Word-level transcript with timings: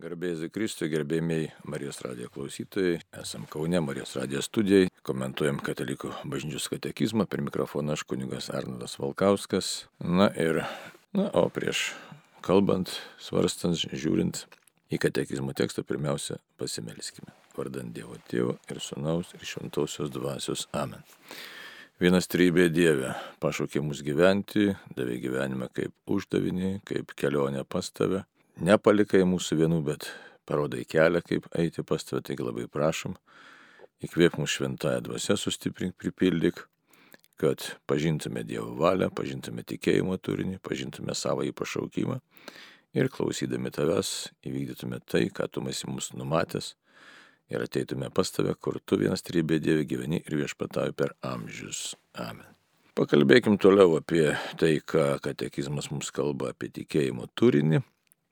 Garbėjai 0.00 0.48
Kristui, 0.48 0.86
gerbėjai 0.88 1.50
Marijos 1.68 1.98
radijo 2.00 2.30
klausytojai, 2.32 3.02
esam 3.20 3.42
Kaune 3.50 3.82
Marijos 3.84 4.14
radijo 4.16 4.40
studijai, 4.40 4.86
komentuojam 5.04 5.58
Katalikų 5.60 6.14
bažnyčios 6.24 6.70
katekizmą, 6.72 7.26
per 7.28 7.42
mikrofoną 7.44 7.98
aš 7.98 8.06
kunigas 8.08 8.48
Arnoldas 8.54 8.96
Valkauskas. 8.96 9.68
Na 10.00 10.30
ir, 10.32 10.62
na, 11.12 11.26
o 11.36 11.44
prieš 11.52 11.90
kalbant, 12.46 12.94
svarstant, 13.20 13.76
žiūrint 13.76 14.46
į 14.88 15.02
katekizmo 15.04 15.52
tekstą, 15.58 15.84
pirmiausia, 15.84 16.38
pasimelskime. 16.56 17.36
Vardant 17.58 17.92
Dievo 17.92 18.16
Tėvo 18.30 18.56
ir 18.72 18.80
Sūnaus 18.80 19.34
ir 19.36 19.44
Šventosios 19.44 20.08
Dvasios 20.16 20.64
Amen. 20.72 21.04
Vienas 22.00 22.30
trybė 22.32 22.70
Dieve 22.72 23.12
pašaukė 23.44 23.84
mus 23.84 24.00
gyventi, 24.06 24.70
davė 24.96 25.20
gyvenimą 25.20 25.68
kaip 25.76 25.92
uždavinį, 26.08 26.78
kaip 26.88 27.12
kelionę 27.20 27.68
pas 27.68 27.92
tave 27.92 28.24
nepalikai 28.64 29.22
mūsų 29.28 29.60
vienų, 29.62 29.80
bet 29.86 30.10
parodai 30.48 30.84
kelią, 30.88 31.22
kaip 31.26 31.46
eiti 31.58 31.84
pas 31.86 32.04
tave, 32.04 32.22
taigi 32.26 32.44
labai 32.44 32.66
prašom, 32.70 33.16
įkvėp 34.04 34.38
mūsų 34.40 34.56
šventąją 34.56 35.04
dvasę, 35.06 35.36
sustiprink, 35.38 35.96
pripildyk, 36.00 36.64
kad 37.40 37.64
pažintume 37.88 38.44
Dievo 38.44 38.74
valią, 38.76 39.08
pažintume 39.16 39.64
tikėjimo 39.64 40.18
turinį, 40.20 40.58
pažintume 40.64 41.16
savo 41.16 41.46
į 41.46 41.54
pašaukimą 41.56 42.20
ir 42.96 43.08
klausydami 43.12 43.72
tavęs 43.72 44.30
įvykdytume 44.44 45.00
tai, 45.08 45.28
ką 45.32 45.48
tu 45.48 45.64
esi 45.70 45.88
mums 45.88 46.10
numatęs 46.12 46.74
ir 47.50 47.64
ateitume 47.64 48.10
pas 48.14 48.30
tave, 48.30 48.54
kur 48.54 48.80
tu 48.84 48.98
vienas 49.00 49.24
trybė 49.26 49.60
Dieve 49.62 49.86
gyveni 49.88 50.20
ir 50.20 50.36
viešpatauji 50.42 50.96
per 50.96 51.14
amžius. 51.24 51.94
Amen. 52.14 52.46
Pakalbėkim 52.98 53.56
toliau 53.62 53.96
apie 53.96 54.34
tai, 54.60 54.74
ką 54.84 55.16
katekizmas 55.24 55.88
mums 55.94 56.10
kalba 56.12 56.50
apie 56.52 56.68
tikėjimo 56.74 57.30
turinį 57.38 57.80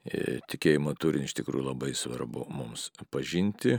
E, 0.08 0.38
tikėjimo 0.48 0.94
turinį 0.96 1.28
iš 1.28 1.34
tikrųjų 1.42 1.66
labai 1.66 1.92
svarbu 1.96 2.46
mums 2.54 2.88
pažinti. 3.12 3.76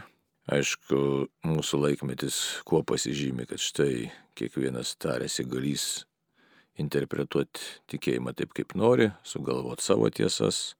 Aišku, 0.49 0.99
mūsų 1.45 1.79
laikmetis 1.83 2.37
kuo 2.69 2.81
pasižymi, 2.85 3.47
kad 3.49 3.61
štai 3.61 4.09
kiekvienas 4.37 4.95
tarėsi 5.01 5.45
galys 5.49 5.87
interpretuoti 6.81 7.65
tikėjimą 7.91 8.33
taip, 8.37 8.53
kaip 8.57 8.73
nori, 8.77 9.09
sugalvoti 9.25 9.85
savo 9.85 10.09
tiesas, 10.13 10.75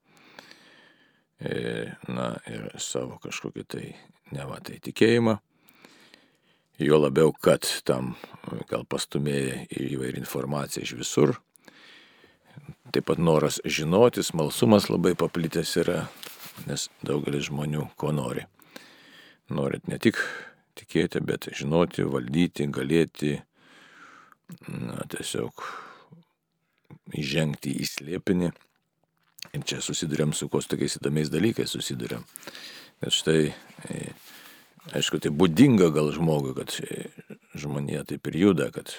e, 1.42 1.92
na 2.10 2.32
ir 2.50 2.70
savo 2.82 3.20
kažkokį 3.22 3.66
tai 3.74 3.86
nevatai 4.34 4.80
tikėjimą. 4.86 5.38
Jo 6.80 7.02
labiau, 7.02 7.34
kad 7.34 7.66
tam 7.86 8.14
gal 8.70 8.86
pastumėja 8.88 9.66
įvairią 9.76 10.22
informaciją 10.22 10.86
iš 10.86 10.98
visur, 11.02 11.38
Taip 12.94 13.06
pat 13.10 13.20
noras 13.22 13.60
žinoti, 13.66 14.24
smalsumas 14.26 14.90
labai 14.90 15.16
paplitęs 15.20 15.76
yra, 15.84 16.00
nes 16.68 16.88
daugelis 17.06 17.50
žmonių 17.50 17.90
ko 18.00 18.14
nori. 18.16 18.46
Norit 19.54 19.88
ne 19.90 20.00
tik 20.02 20.20
tikėti, 20.80 21.22
bet 21.26 21.50
žinoti, 21.58 22.06
valdyti, 22.08 22.68
galėti, 22.74 23.36
na, 24.70 25.04
tiesiog 25.12 25.64
įžengti 27.20 27.76
į 27.82 27.88
slėpinį. 27.90 28.52
Ir 29.56 29.66
čia 29.66 29.80
susidurėm 29.82 30.34
su 30.36 30.50
kos 30.52 30.68
tokiais 30.70 31.00
įdomiais 31.00 31.32
dalykais 31.34 31.72
susidurėm. 31.74 32.26
Nes 33.02 33.16
štai, 33.16 33.54
e, 33.90 34.00
aišku, 34.94 35.22
tai 35.24 35.32
būdinga 35.34 35.90
gal 35.96 36.12
žmogui, 36.14 36.54
kad 36.58 36.76
e, 36.84 37.08
žmonija 37.58 38.04
taip 38.10 38.28
ir 38.30 38.40
juda, 38.44 38.70
kad 38.76 38.92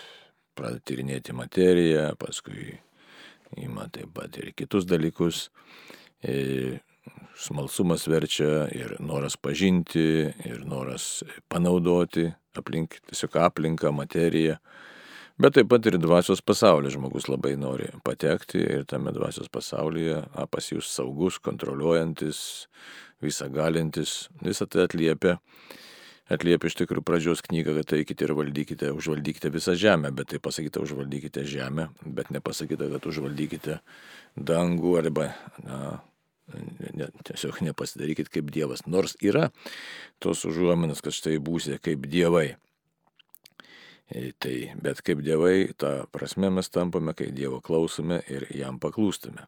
pradeda 0.58 0.82
tyrinėti 0.90 1.36
materiją, 1.36 2.14
paskui 2.18 2.80
ima 3.56 3.88
taip 3.92 4.12
pat 4.14 4.38
ir 4.38 4.52
kitus 4.56 4.86
dalykus. 4.86 5.48
E, 6.22 6.78
smalsumas 7.40 8.04
verčia 8.08 8.66
ir 8.76 8.96
noras 9.00 9.36
pažinti, 9.40 10.28
ir 10.44 10.64
noras 10.68 11.22
panaudoti 11.48 12.28
aplink, 12.56 12.98
tiesiog 13.08 13.38
aplinką, 13.40 13.92
materiją. 13.96 14.58
Bet 15.40 15.54
taip 15.56 15.70
pat 15.72 15.86
ir 15.88 15.96
dvasios 15.96 16.42
pasaulyje 16.44 16.98
žmogus 16.98 17.30
labai 17.30 17.54
nori 17.56 17.88
patekti 18.04 18.60
ir 18.60 18.82
tame 18.84 19.14
dvasios 19.16 19.48
pasaulyje 19.48 20.18
a, 20.36 20.44
pas 20.44 20.66
jūs 20.68 20.90
saugus, 20.92 21.38
kontroliuojantis, 21.40 22.42
visą 23.24 23.48
galintis, 23.52 24.28
visą 24.44 24.68
tai 24.68 24.84
atliepia 24.84 25.38
atliepia 26.30 26.70
iš 26.70 26.76
tikrųjų 26.78 27.04
pradžios 27.06 27.42
knygą, 27.46 27.74
kad 27.80 27.96
eikite 27.98 28.26
ir 28.26 28.34
valdykite, 28.38 28.92
užvaldykite 28.96 29.50
visą 29.52 29.74
žemę, 29.78 30.12
bet 30.14 30.30
tai 30.32 30.40
pasakyta 30.42 30.82
užvaldykite 30.84 31.44
žemę, 31.48 31.88
bet 32.04 32.30
nepasakyta, 32.34 32.88
kad 32.94 33.10
užvaldykite 33.10 33.80
dangų 34.38 34.94
arba 35.00 35.30
na, 35.64 35.98
ne, 36.94 37.10
tiesiog 37.26 37.60
nepasidarykit 37.66 38.30
kaip 38.32 38.50
Dievas. 38.54 38.86
Nors 38.86 39.16
yra 39.22 39.50
tos 40.22 40.44
užuominas, 40.48 41.02
kad 41.04 41.16
štai 41.16 41.38
būsite 41.42 41.80
kaip 41.82 42.06
Dievai. 42.10 42.54
E, 44.10 44.30
tai, 44.42 44.72
bet 44.82 45.02
kaip 45.06 45.22
Dievai, 45.26 45.70
tą 45.78 46.04
prasme 46.14 46.50
mes 46.50 46.70
tampame, 46.70 47.14
kai 47.14 47.30
Dievo 47.34 47.60
klausome 47.64 48.22
ir 48.30 48.48
jam 48.54 48.80
paklūstume. 48.82 49.46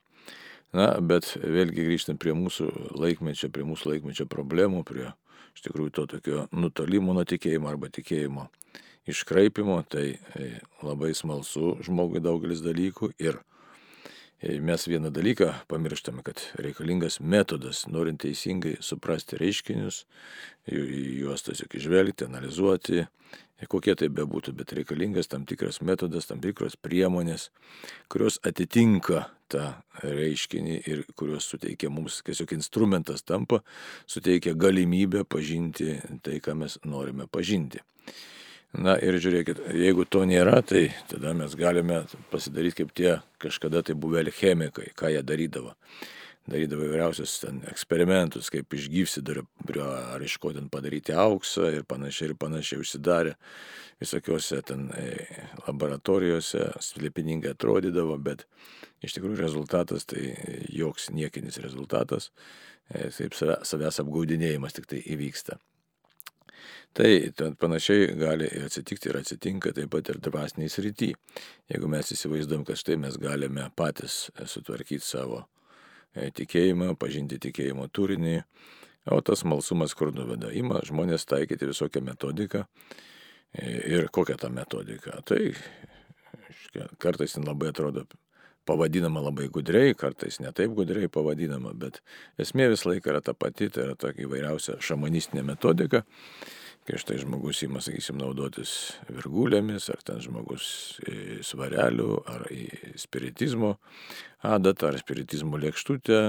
Na, 0.73 0.87
bet 1.05 1.35
vėlgi 1.37 1.85
grįžtant 1.85 2.21
prie 2.21 2.33
mūsų 2.33 2.71
laikmečio, 2.97 3.51
prie 3.53 3.65
mūsų 3.69 3.91
laikmečio 3.91 4.25
problemų, 4.31 4.87
prie 4.89 5.11
iš 5.57 5.67
tikrųjų 5.69 5.95
to 5.97 6.07
tokio 6.17 6.47
nutolimo 6.53 7.15
nuo 7.17 7.25
tikėjimo 7.29 7.71
arba 7.71 7.91
tikėjimo 7.93 8.49
iškraipimo, 9.07 9.81
tai 9.89 10.07
e, 10.15 10.51
labai 10.83 11.13
smalsu 11.15 11.77
žmogui 11.83 12.23
daugelis 12.23 12.63
dalykų 12.63 13.11
ir 13.23 13.41
e, 14.39 14.59
mes 14.63 14.87
vieną 14.87 15.11
dalyką 15.15 15.51
pamirštame, 15.71 16.23
kad 16.27 16.43
reikalingas 16.63 17.19
metodas, 17.21 17.87
norint 17.91 18.23
teisingai 18.23 18.77
suprasti 18.81 19.41
reiškinius, 19.41 20.05
juos 20.71 21.43
tiesiog 21.49 21.75
išvelgti, 21.81 22.29
analizuoti, 22.31 23.07
kokie 23.71 23.95
tai 23.99 24.09
bebūtų, 24.11 24.55
bet 24.59 24.75
reikalingas 24.75 25.31
tam 25.31 25.47
tikras 25.47 25.81
metodas, 25.83 26.27
tam 26.31 26.41
tikros 26.43 26.77
priemonės, 26.79 27.51
kurios 28.11 28.39
atitinka 28.47 29.27
tą 29.53 29.69
reiškinį 30.03 30.79
ir 30.91 31.05
kurios 31.19 31.49
suteikia 31.53 31.91
mums, 31.93 32.21
tiesiog 32.27 32.55
instrumentas 32.57 33.25
tampa, 33.27 33.63
suteikia 34.11 34.57
galimybę 34.59 35.25
pažinti 35.29 35.99
tai, 36.25 36.41
ką 36.45 36.57
mes 36.65 36.79
norime 36.85 37.29
pažinti. 37.31 37.83
Na 38.73 38.97
ir 38.97 39.19
žiūrėkit, 39.21 39.59
jeigu 39.77 40.07
to 40.09 40.25
nėra, 40.25 40.63
tai 40.65 40.87
tada 41.11 41.35
mes 41.37 41.53
galime 41.61 42.07
pasidaryti 42.33 42.81
kaip 42.81 42.97
tie 42.97 43.19
kažkada 43.43 43.83
tai 43.85 43.95
buvę 43.95 44.25
chemikai, 44.33 44.95
ką 44.97 45.13
jie 45.13 45.21
darydavo 45.23 45.77
darydavo 46.51 46.87
įvairiausius 46.89 47.37
ten 47.45 47.61
eksperimentus, 47.71 48.51
kaip 48.53 48.75
iš 48.75 48.89
gyvsidabrio 48.93 49.87
ar 50.15 50.23
iš 50.25 50.37
ko 50.43 50.53
ten 50.55 50.69
padaryti 50.73 51.15
auksą 51.15 51.71
ir 51.71 51.87
panašiai 51.89 52.33
ir 52.33 52.37
panašiai 52.39 52.83
užsidarė 52.83 53.35
visokiuose 54.03 54.59
ten 54.67 54.89
e, 54.99 55.07
laboratorijose, 55.69 56.73
slėpiningai 56.83 57.55
atrodydavo, 57.55 58.17
bet 58.19 58.47
iš 59.07 59.15
tikrųjų 59.19 59.39
rezultatas 59.39 60.09
tai 60.11 60.33
joks 60.73 61.13
niekinis 61.15 61.61
rezultatas, 61.63 62.33
e, 62.91 63.11
taip 63.15 63.39
savęs 63.39 64.03
apgaudinėjimas 64.03 64.75
tik 64.75 64.91
tai 64.91 65.05
įvyksta. 65.15 65.61
Tai 66.93 67.09
panašiai 67.57 68.11
gali 68.21 68.51
atsitikti 68.67 69.09
ir 69.09 69.23
atsitinka 69.23 69.71
taip 69.73 69.89
pat 69.95 70.11
ir 70.13 70.19
dvasiniai 70.21 70.69
srity. 70.69 71.15
Jeigu 71.73 71.89
mes 71.89 72.13
įsivaizduom, 72.13 72.67
kad 72.69 72.77
štai 72.77 72.99
mes 73.01 73.17
galime 73.23 73.71
patys 73.79 74.27
sutvarkyti 74.45 75.07
savo 75.07 75.47
tikėjimą, 76.15 76.93
pažinti 77.01 77.39
tikėjimo 77.43 77.89
turinį, 77.93 78.41
o 79.13 79.21
tas 79.25 79.45
malsumas 79.49 79.95
kur 79.99 80.13
nuveda. 80.15 80.53
Ima 80.55 80.83
žmonės 80.87 81.27
taikyti 81.29 81.71
visokią 81.71 82.05
metodiką. 82.07 82.67
E, 83.53 83.67
ir 83.97 84.09
kokią 84.13 84.39
tą 84.41 84.53
metodiką? 84.53 85.21
Tai 85.29 85.41
kartais 87.03 87.37
labai 87.37 87.73
atrodo 87.73 88.07
pavadinama 88.65 89.21
labai 89.21 89.49
gudriai, 89.53 89.95
kartais 89.99 90.39
netaip 90.41 90.75
gudriai 90.77 91.11
pavadinama, 91.13 91.75
bet 91.75 92.01
esmė 92.41 92.71
visą 92.73 92.93
laiką 92.93 93.13
yra 93.13 93.23
ta 93.25 93.35
pati, 93.35 93.69
tai 93.73 93.89
yra 93.89 93.97
tokia 93.99 94.27
įvairiausia 94.29 94.79
šamanistinė 94.81 95.43
metodika, 95.47 96.05
kai 96.89 96.99
štai 97.01 97.19
žmogus 97.23 97.63
įma, 97.67 97.83
sakysim, 97.85 98.19
naudotis 98.21 98.73
virgulėmis, 99.09 99.89
ar 99.93 100.01
ten 100.07 100.23
žmogus 100.25 100.65
svarelių, 101.47 102.09
ar 102.29 102.47
spiritizmo 102.99 103.77
adatą, 104.43 104.91
ar 104.91 104.99
spiritizmo 105.03 105.61
lėkštutę, 105.63 106.23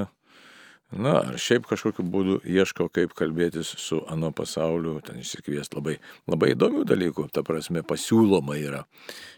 Na, 0.94 1.16
ar 1.26 1.40
šiaip 1.42 1.66
kažkokiu 1.66 2.04
būdu 2.06 2.36
ieško, 2.46 2.86
kaip 2.94 3.16
kalbėtis 3.18 3.72
su 3.82 3.98
ano 4.14 4.30
pasauliu, 4.36 5.00
ten 5.02 5.18
išsikviesti 5.24 5.80
labai, 5.80 5.96
labai 6.30 6.52
įdomių 6.54 6.84
dalykų, 6.86 7.26
ta 7.34 7.42
prasme 7.46 7.82
pasiūloma 7.88 8.60
yra, 8.62 8.84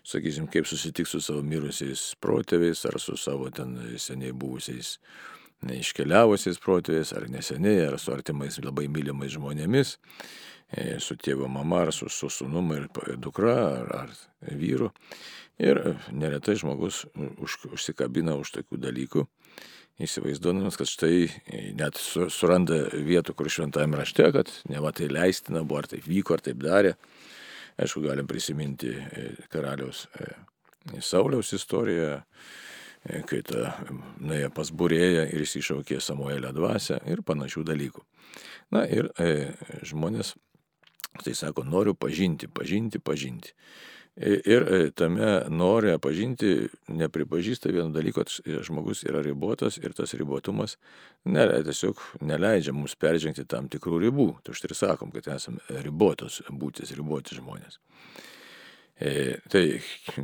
sakysim, 0.03 0.49
kaip 0.51 0.67
susitikti 0.67 1.13
su 1.13 1.21
savo 1.23 1.45
mirusiais 1.47 2.09
protėviais 2.19 2.83
ar 2.89 2.99
su 2.99 3.15
savo 3.15 3.47
ten 3.55 3.77
seniai 3.95 4.35
buvusiais 4.35 4.97
neiškeliavusiais 5.63 6.59
protėviais, 6.59 7.13
ar 7.15 7.29
neseniai, 7.31 7.87
ar 7.87 7.99
su 8.03 8.11
artimais 8.11 8.59
labai 8.59 8.89
mylimais 8.91 9.37
žmonėmis. 9.37 9.95
E, 10.75 10.97
su 10.99 11.15
tėvo 11.15 11.47
mama, 11.47 11.85
ar 11.85 11.93
su, 11.95 12.09
su 12.11 12.27
sunuma 12.29 12.81
ir 12.81 12.89
dukra, 13.21 13.55
ar, 13.79 13.91
ar 14.03 14.55
vyru. 14.59 14.91
Ir 15.55 15.79
neretai 16.11 16.57
žmogus 16.59 17.05
už, 17.15 17.61
užsikabina 17.77 18.35
už 18.35 18.51
tokių 18.57 18.81
dalykų 18.83 19.23
įsivaizduodamas, 20.03 20.75
kad 20.75 20.89
štai 20.91 21.29
net 21.79 21.99
suranda 21.99 22.81
vietų, 22.91 23.37
kur 23.37 23.47
šventame 23.51 23.95
rašte, 24.01 24.27
kad 24.35 24.51
ne 24.67 24.81
va 24.83 24.91
tai 24.95 25.07
leistina 25.07 25.63
buvo, 25.63 25.79
ar 25.79 25.87
taip 25.93 26.03
vyko, 26.09 26.35
ar 26.35 26.43
taip 26.43 26.59
darė. 26.59 26.95
Aišku, 27.79 28.03
galim 28.03 28.27
prisiminti 28.27 28.91
e, 28.91 29.29
karaliaus 29.51 30.05
e, 30.19 30.29
Sauliaus 31.03 31.51
istoriją, 31.55 32.19
e, 33.03 33.21
kai 33.27 33.41
ta 33.47 33.73
nuėjo 34.19 34.51
pas 34.55 34.71
būrėją 34.71 35.25
ir 35.31 35.43
jis 35.43 35.57
iššaukė 35.61 35.99
Samuelio 36.03 36.51
dvasę 36.55 37.01
ir 37.11 37.23
panašių 37.27 37.65
dalykų. 37.67 38.03
Na 38.75 38.85
ir 38.87 39.09
e, 39.19 39.53
žmonės, 39.87 40.33
tai 41.23 41.35
sako, 41.35 41.63
noriu 41.63 41.93
pažinti, 41.93 42.47
pažinti, 42.47 42.99
pažinti. 42.99 43.53
Ir 44.15 44.63
e, 44.71 44.77
tame 44.95 45.27
nori 45.51 45.91
pažinti, 45.99 46.69
nepripažįsta 46.87 47.67
vieno 47.67 47.89
dalyko, 47.91 48.23
kad 48.23 48.61
žmogus 48.63 49.03
yra 49.03 49.19
ribotas 49.25 49.75
ir 49.81 49.91
tas 49.91 50.13
ribotumas 50.15 50.77
ne, 51.27 51.43
tiesiog 51.67 51.99
neleidžia 52.23 52.71
mums 52.71 52.95
peržengti 52.95 53.43
tam 53.43 53.67
tikrų 53.67 53.99
ribų. 54.05 54.29
Tai 54.45 54.55
štai 54.55 54.71
ir 54.71 54.75
sakom, 54.79 55.11
kad 55.11 55.27
esame 55.35 55.81
ribotos 55.83 56.39
būtis, 56.47 56.95
riboti 56.95 57.35
žmonės. 57.41 57.75
E, 58.95 59.11
tai 59.51 59.65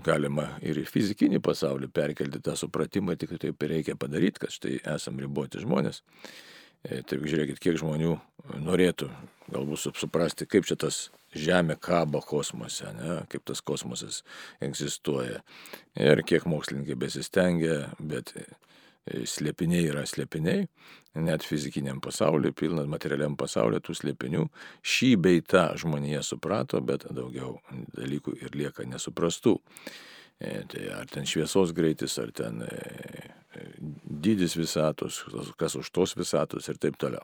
galima 0.08 0.54
ir 0.64 0.80
į 0.80 0.86
fizikinį 0.88 1.44
pasaulį 1.44 1.92
perkelti 1.92 2.40
tą 2.40 2.56
supratimą, 2.56 3.18
tik 3.20 3.36
taip 3.44 3.68
reikia 3.68 4.00
padaryti, 4.00 4.46
kad 4.46 4.56
štai 4.56 4.78
esame 4.96 5.28
riboti 5.28 5.60
žmonės. 5.66 6.00
E, 6.00 6.52
taip 6.83 7.25
žiūrėkit, 7.28 7.60
kiek 7.62 7.78
žmonių 7.81 8.16
norėtų 8.62 9.10
galbūt 9.51 10.00
suprasti, 10.00 10.48
kaip 10.50 10.68
čia 10.68 10.78
tas 10.80 11.10
Žemė 11.31 11.78
kabo 11.80 12.19
kosmose, 12.28 12.89
ne, 12.98 13.22
kaip 13.31 13.45
tas 13.48 13.62
kosmosas 13.63 14.18
egzistuoja. 14.63 15.39
Ir 15.95 16.19
kiek 16.28 16.44
mokslininkai 16.44 16.98
besistengia, 17.00 17.78
bet 18.04 18.33
e, 18.36 18.44
slėpiniai 19.07 19.86
yra 19.94 20.04
slėpiniai, 20.04 20.66
net 21.24 21.48
fizikiniam 21.48 22.01
pasauliu, 22.04 22.51
pilnat 22.51 22.92
materialiam 22.92 23.38
pasauliu 23.39 23.80
tų 23.80 23.95
slėpinių. 24.01 24.44
Šį 24.83 25.13
beitą 25.24 25.69
žmonėje 25.80 26.25
suprato, 26.33 26.83
bet 26.83 27.07
daugiau 27.07 27.62
dalykų 27.95 28.36
ir 28.42 28.60
lieka 28.60 28.83
nesuprastų. 28.92 29.56
E, 30.42 30.66
tai 30.68 30.89
ar 30.98 31.07
ten 31.07 31.24
šviesos 31.24 31.72
greitis, 31.78 32.19
ar 32.19 32.36
ten 32.36 32.60
dydis 34.23 34.56
visatos, 34.59 35.21
kas 35.59 35.77
už 35.79 35.89
tos 35.94 36.15
visatos 36.18 36.69
ir 36.69 36.79
taip 36.81 37.00
toliau. 37.01 37.23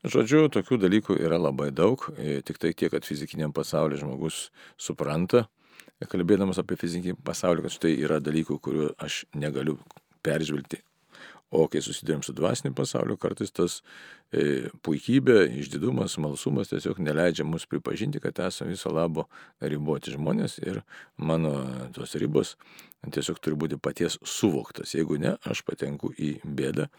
Žodžiu, 0.00 0.46
tokių 0.52 0.78
dalykų 0.80 1.18
yra 1.20 1.36
labai 1.40 1.68
daug, 1.76 2.06
e, 2.16 2.40
tik 2.46 2.60
tai 2.60 2.72
tiek, 2.72 2.92
kad 2.92 3.04
fizikiniam 3.04 3.52
pasaulyje 3.52 4.00
žmogus 4.00 4.46
supranta, 4.80 5.46
kalbėdamas 6.08 6.60
apie 6.62 6.78
fizikinį 6.80 7.18
pasaulį, 7.24 7.66
kad 7.66 7.76
štai 7.76 7.96
yra 8.00 8.20
dalykų, 8.24 8.56
kuriuo 8.64 8.94
aš 9.04 9.26
negaliu 9.36 9.76
peržvelgti 10.24 10.80
O 11.50 11.64
kai 11.66 11.80
susidurėm 11.82 12.20
su 12.22 12.30
dvasiniu 12.30 12.70
pasauliu, 12.78 13.16
kartais 13.18 13.50
tas 13.50 13.80
e, 14.30 14.70
puikybė, 14.86 15.48
išdidumas, 15.58 16.14
malsumas 16.22 16.70
tiesiog 16.70 17.00
neleidžia 17.02 17.42
mus 17.42 17.66
pripažinti, 17.66 18.20
kad 18.22 18.38
esame 18.46 18.76
viso 18.76 18.92
labo 18.94 19.24
riboti 19.58 20.14
žmonės 20.14 20.60
ir 20.62 20.78
mano 21.18 21.56
tos 21.96 22.14
ribos 22.22 22.54
tiesiog 23.08 23.38
turi 23.40 23.56
būti 23.56 23.78
paties 23.80 24.18
suvoktas. 24.26 24.94
Jeigu 24.94 25.16
ne, 25.20 25.36
aš 25.48 25.62
patenku 25.64 26.12
į 26.12 26.34
bėdą. 26.44 26.90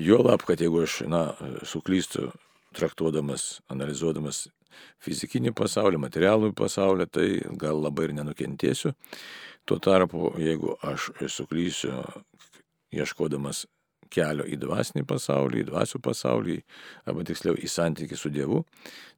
Jo 0.00 0.20
lab, 0.26 0.42
kad 0.46 0.60
jeigu 0.60 0.82
aš, 0.84 1.02
na, 1.10 1.22
suklystu 1.66 2.30
traktuodamas, 2.76 3.60
analizuodamas 3.70 4.48
fizikinį 5.02 5.52
pasaulį, 5.58 6.00
materialų 6.02 6.52
pasaulį, 6.58 7.06
tai 7.10 7.28
gal 7.60 7.82
labai 7.82 8.08
ir 8.08 8.16
nenukentėsiu. 8.20 8.94
Tuo 9.68 9.78
tarpu, 9.82 10.32
jeigu 10.40 10.76
aš 10.86 11.10
suklysiu 11.30 12.00
ieškodamas 12.94 13.66
kelio 14.12 14.46
į 14.46 14.58
dvasinį 14.60 15.04
pasaulį, 15.08 15.62
į 15.62 15.68
dvasių 15.70 16.00
pasaulį, 16.04 16.58
arba 17.08 17.24
tiksliau 17.26 17.56
į 17.58 17.70
santykių 17.70 18.18
su 18.18 18.32
Dievu, 18.34 18.62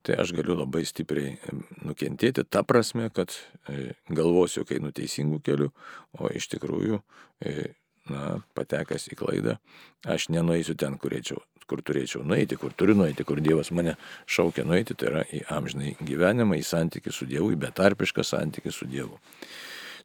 tai 0.07 0.19
aš 0.23 0.35
galiu 0.37 0.57
labai 0.59 0.85
stipriai 0.89 1.37
nukentėti 1.87 2.45
tą 2.45 2.65
prasme, 2.67 3.09
kad 3.15 3.35
e, 3.71 3.93
galvosiu, 4.11 4.67
kai 4.69 4.81
nuteisingų 4.83 5.41
kelių, 5.47 5.71
o 6.19 6.33
iš 6.35 6.51
tikrųjų, 6.55 7.01
e, 7.47 7.73
na, 8.11 8.41
patekęs 8.57 9.09
į 9.13 9.19
klaidą, 9.21 9.57
aš 10.09 10.29
nenueisiu 10.35 10.75
ten, 10.79 10.99
kur, 11.01 11.15
reičiau, 11.15 11.43
kur 11.71 11.83
turėčiau 11.87 12.25
nueiti, 12.27 12.59
kur 12.59 12.75
turiu 12.77 12.97
nueiti, 12.99 13.25
kur 13.27 13.41
Dievas 13.43 13.71
mane 13.75 13.95
šaukia 14.27 14.67
nueiti, 14.69 14.97
tai 14.99 15.13
yra 15.13 15.27
į 15.31 15.45
amžinai 15.55 15.95
gyvenimą, 16.03 16.59
į 16.59 16.67
santykių 16.67 17.15
su 17.15 17.29
Dievu, 17.31 17.53
į 17.55 17.61
betarpišką 17.63 18.27
santykių 18.27 18.75
su 18.75 18.91
Dievu. 18.91 19.21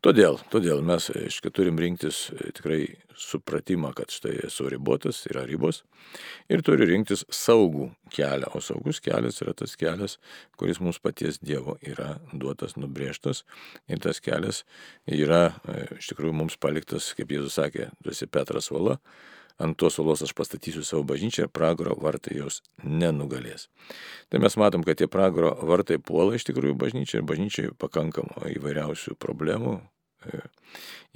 Todėl, 0.06 0.38
todėl 0.54 0.84
mes, 0.86 1.08
aiškiai, 1.10 1.52
turim 1.54 1.80
rinktis 1.82 2.28
e, 2.30 2.52
tikrai 2.54 2.82
supratimą, 3.18 3.94
kad 3.98 4.14
štai 4.14 4.36
esu 4.46 4.68
ribotas, 4.70 5.24
yra 5.30 5.42
ribos 5.50 5.82
ir 6.54 6.62
turi 6.66 6.86
rinktis 6.86 7.24
saugų 7.34 7.90
kelią, 8.14 8.52
o 8.54 8.62
saugus 8.62 9.02
kelias 9.04 9.42
yra 9.42 9.56
tas 9.58 9.74
kelias, 9.80 10.18
kuris 10.60 10.82
mums 10.84 11.02
paties 11.02 11.42
Dievo 11.42 11.80
yra 11.82 12.14
duotas, 12.30 12.78
nubrėžtas 12.78 13.42
ir 13.90 14.04
tas 14.04 14.22
kelias 14.22 14.64
yra 15.10 15.48
e, 15.66 15.88
iš 15.98 16.12
tikrųjų 16.14 16.38
mums 16.44 16.60
paliktas, 16.62 17.10
kaip 17.18 17.34
Jėzus 17.34 17.58
sakė, 17.58 17.90
tu 18.04 18.14
esi 18.14 18.30
Petras 18.30 18.70
Vala, 18.74 19.00
ant 19.58 19.78
tos 19.78 20.00
uolos 20.00 20.24
aš 20.26 20.34
pastatysiu 20.38 20.86
savo 20.86 21.04
bažnyčią 21.08 21.48
ir 21.48 21.52
pragaro 21.54 21.98
vartai 22.02 22.38
jos 22.38 22.62
nenugalės. 22.84 23.68
Tai 24.30 24.42
mes 24.44 24.58
matom, 24.60 24.86
kad 24.86 25.00
tie 25.02 25.10
pragaro 25.12 25.56
vartai 25.66 25.98
puola 25.98 26.38
iš 26.38 26.48
tikrųjų 26.50 26.78
bažnyčią 26.78 27.22
ir 27.22 27.30
bažnyčiai 27.30 27.76
pakankamo 27.78 28.46
įvairiausių 28.54 29.18
problemų, 29.22 29.80
E, 30.26 30.42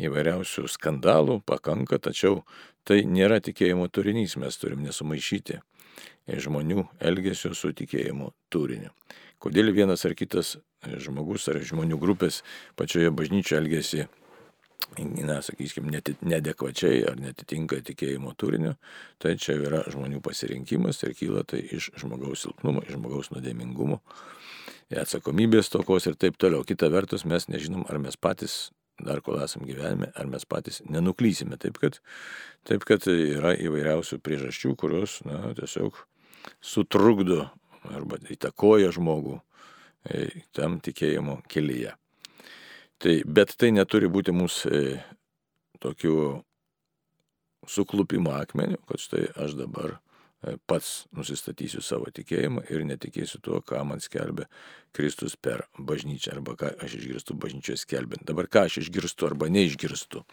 įvairiausių 0.02 0.68
skandalų 0.72 1.42
pakanka, 1.46 2.00
tačiau 2.02 2.42
tai 2.88 3.02
nėra 3.06 3.40
tikėjimo 3.44 3.88
turinys, 3.94 4.38
mes 4.42 4.58
turim 4.62 4.82
nesumaišyti 4.86 5.60
žmonių 6.42 6.86
elgesio 7.10 7.52
su 7.58 7.74
tikėjimo 7.76 8.32
turiniu. 8.54 8.94
Kodėl 9.42 9.74
vienas 9.76 10.06
ar 10.06 10.16
kitas 10.18 10.56
žmogus 11.02 11.48
ar 11.52 11.60
žmonių 11.66 11.98
grupės 12.02 12.42
pačioje 12.78 13.12
bažnyčioje 13.14 13.62
elgesi, 13.62 14.06
na, 15.00 15.40
sakykime, 15.46 16.02
nedekvačiai 16.22 17.06
ar 17.10 17.20
netitinka 17.22 17.80
tikėjimo 17.88 18.34
turinio, 18.38 18.76
tai 19.22 19.38
čia 19.40 19.56
yra 19.60 19.86
žmonių 19.92 20.22
pasirinkimas 20.26 21.02
ir 21.06 21.16
kyla 21.18 21.46
tai 21.48 21.62
iš 21.78 21.92
žmogaus 22.02 22.44
silpnumo, 22.46 22.84
iš 22.86 22.98
žmogaus 22.98 23.32
nuodėmingumo, 23.32 24.02
atsakomybės 24.92 25.72
tokos 25.72 26.10
ir 26.10 26.18
taip 26.20 26.38
toliau. 26.42 26.66
Kita 26.68 26.92
vertus, 26.92 27.26
mes 27.26 27.48
nežinom, 27.48 27.86
ar 27.90 28.02
mes 28.04 28.20
patys 28.20 28.72
dar 29.02 29.22
kol 29.26 29.40
esam 29.42 29.64
gyvenime, 29.66 30.12
ar 30.16 30.28
mes 30.30 30.46
patys 30.46 30.82
nenuklysime. 30.90 31.58
Taip 31.62 31.80
kad, 31.82 32.02
taip 32.68 32.86
kad 32.88 33.08
yra 33.12 33.56
įvairiausių 33.56 34.20
priežasčių, 34.24 34.76
kurios 34.80 35.22
na, 35.26 35.54
tiesiog 35.58 36.04
sutrukdo 36.62 37.48
arba 37.90 38.20
įtakoja 38.34 38.92
žmogų 38.94 39.40
e, 40.06 40.28
tam 40.56 40.80
tikėjimo 40.84 41.42
kelyje. 41.50 41.96
Tai, 43.02 43.16
bet 43.26 43.56
tai 43.58 43.72
neturi 43.74 44.10
būti 44.12 44.34
mūsų 44.36 44.72
e, 44.78 44.96
tokių 45.82 46.16
suklupimo 47.70 48.36
akmenių, 48.38 48.78
kad 48.90 49.02
štai 49.02 49.28
aš 49.42 49.58
dabar 49.58 49.98
E, 50.42 50.56
pats 50.66 51.04
nusistatysiu 51.14 51.84
savo 51.86 52.08
tikėjimą 52.10 52.64
ir 52.74 52.82
netikėsiu 52.90 53.38
tuo, 53.46 53.60
ką 53.62 53.84
man 53.86 54.00
skelbia 54.02 54.48
Kristus 54.98 55.36
per 55.38 55.68
bažnyčią 55.78 56.34
arba 56.34 56.56
ką 56.58 56.72
aš 56.82 56.96
išgirstu 56.98 57.36
bažnyčioje 57.38 57.78
skelbiant. 57.84 58.26
Dabar 58.26 58.50
ką 58.50 58.64
aš 58.66 58.80
išgirstu 58.82 59.28
arba 59.30 59.52
neišgirstu. 59.54 60.24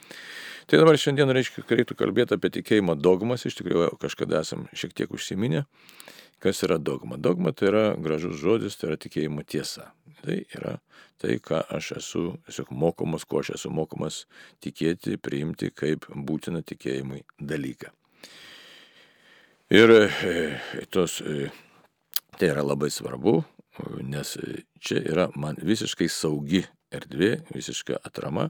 Tai 0.64 0.80
dabar 0.80 0.96
šiandien 0.96 1.28
reiškia, 1.36 1.66
reiktų 1.68 1.98
kalbėti 2.00 2.38
apie 2.38 2.54
tikėjimo 2.56 2.96
dogmas, 2.96 3.44
iš 3.44 3.60
tikrųjų 3.60 3.98
kažkada 4.00 4.40
esam 4.40 4.64
šiek 4.72 4.96
tiek 4.96 5.12
užsiminę. 5.12 5.66
Kas 6.38 6.62
yra 6.62 6.78
dogma? 6.78 7.16
Dogma 7.18 7.52
tai 7.52 7.68
yra 7.72 7.84
gražus 7.98 8.38
žodis, 8.38 8.76
tai 8.78 8.92
yra 8.92 8.98
tikėjimo 9.00 9.42
tiesa. 9.42 9.90
Tai 10.22 10.36
yra 10.54 10.76
tai, 11.18 11.38
ką 11.42 11.64
aš 11.74 11.92
esu 11.98 12.24
tiesiog 12.46 12.70
mokomas, 12.74 13.26
ko 13.26 13.42
aš 13.42 13.56
esu 13.56 13.70
mokomas 13.74 14.24
tikėti, 14.62 15.18
priimti 15.18 15.72
kaip 15.74 16.06
būtiną 16.14 16.62
tikėjimui 16.66 17.24
dalyką. 17.42 17.90
Ir 19.74 19.92
e, 19.98 20.34
tos, 20.94 21.18
e, 21.20 21.50
tai 22.38 22.52
yra 22.52 22.62
labai 22.64 22.88
svarbu, 22.94 23.40
nes 24.06 24.36
čia 24.80 25.02
yra 25.02 25.28
man 25.36 25.58
visiškai 25.62 26.08
saugi 26.10 26.62
erdvė, 26.94 27.30
visiška 27.54 27.98
atrama. 28.06 28.48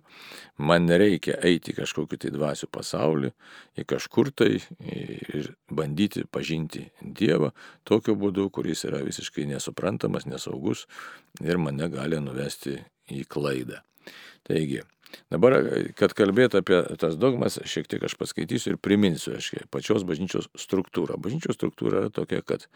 Man 0.59 0.87
nereikia 0.89 1.39
eiti 1.45 1.73
į 1.73 1.79
kažkokį 1.81 2.21
tai 2.25 2.33
dvasių 2.35 2.69
pasaulį, 2.75 3.33
į 3.79 3.87
kažkur 3.89 4.33
tai 4.37 4.51
ir 4.79 5.53
bandyti 5.71 6.27
pažinti 6.31 6.89
Dievą 7.03 7.53
tokiu 7.89 8.17
būdu, 8.19 8.49
kuris 8.55 8.85
yra 8.89 9.03
visiškai 9.07 9.49
nesuprantamas, 9.53 10.29
nesaugus 10.29 10.87
ir 11.45 11.59
mane 11.63 11.91
gali 11.93 12.21
nuvesti 12.23 12.79
į 13.13 13.25
klaidą. 13.31 13.83
Taigi, 14.47 14.85
Dabar, 15.33 15.55
kad 15.97 16.13
kalbėtų 16.17 16.61
apie 16.63 16.79
tas 17.01 17.17
dogmas, 17.21 17.59
šiek 17.69 17.89
tiek 17.89 18.03
aš 18.05 18.17
paskaitysiu 18.21 18.75
ir 18.75 18.81
priminsiu, 18.81 19.37
aš 19.39 19.55
pačios 19.73 20.05
bažnyčios 20.09 20.51
struktūrą. 20.59 21.17
Bažnyčios 21.21 21.57
struktūra 21.57 22.05
yra 22.05 22.13
tokia, 22.13 22.43
kad 22.45 22.67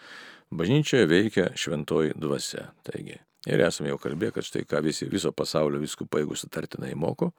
bažnyčioje 0.53 1.09
veikia 1.11 1.51
šventoji 1.59 2.17
dvasia. 2.17 2.71
Taigi, 2.89 3.19
Ir 3.51 3.65
esame 3.67 3.91
jau 3.91 3.99
kalbėję, 3.99 4.37
kad 4.37 4.47
štai 4.47 4.63
ką 4.69 4.83
visi, 4.85 5.09
viso 5.11 5.33
pasaulio 5.35 5.81
viskupai, 5.83 6.23
jeigu 6.23 6.37
sutartinai 6.39 6.93
moko, 6.95 7.33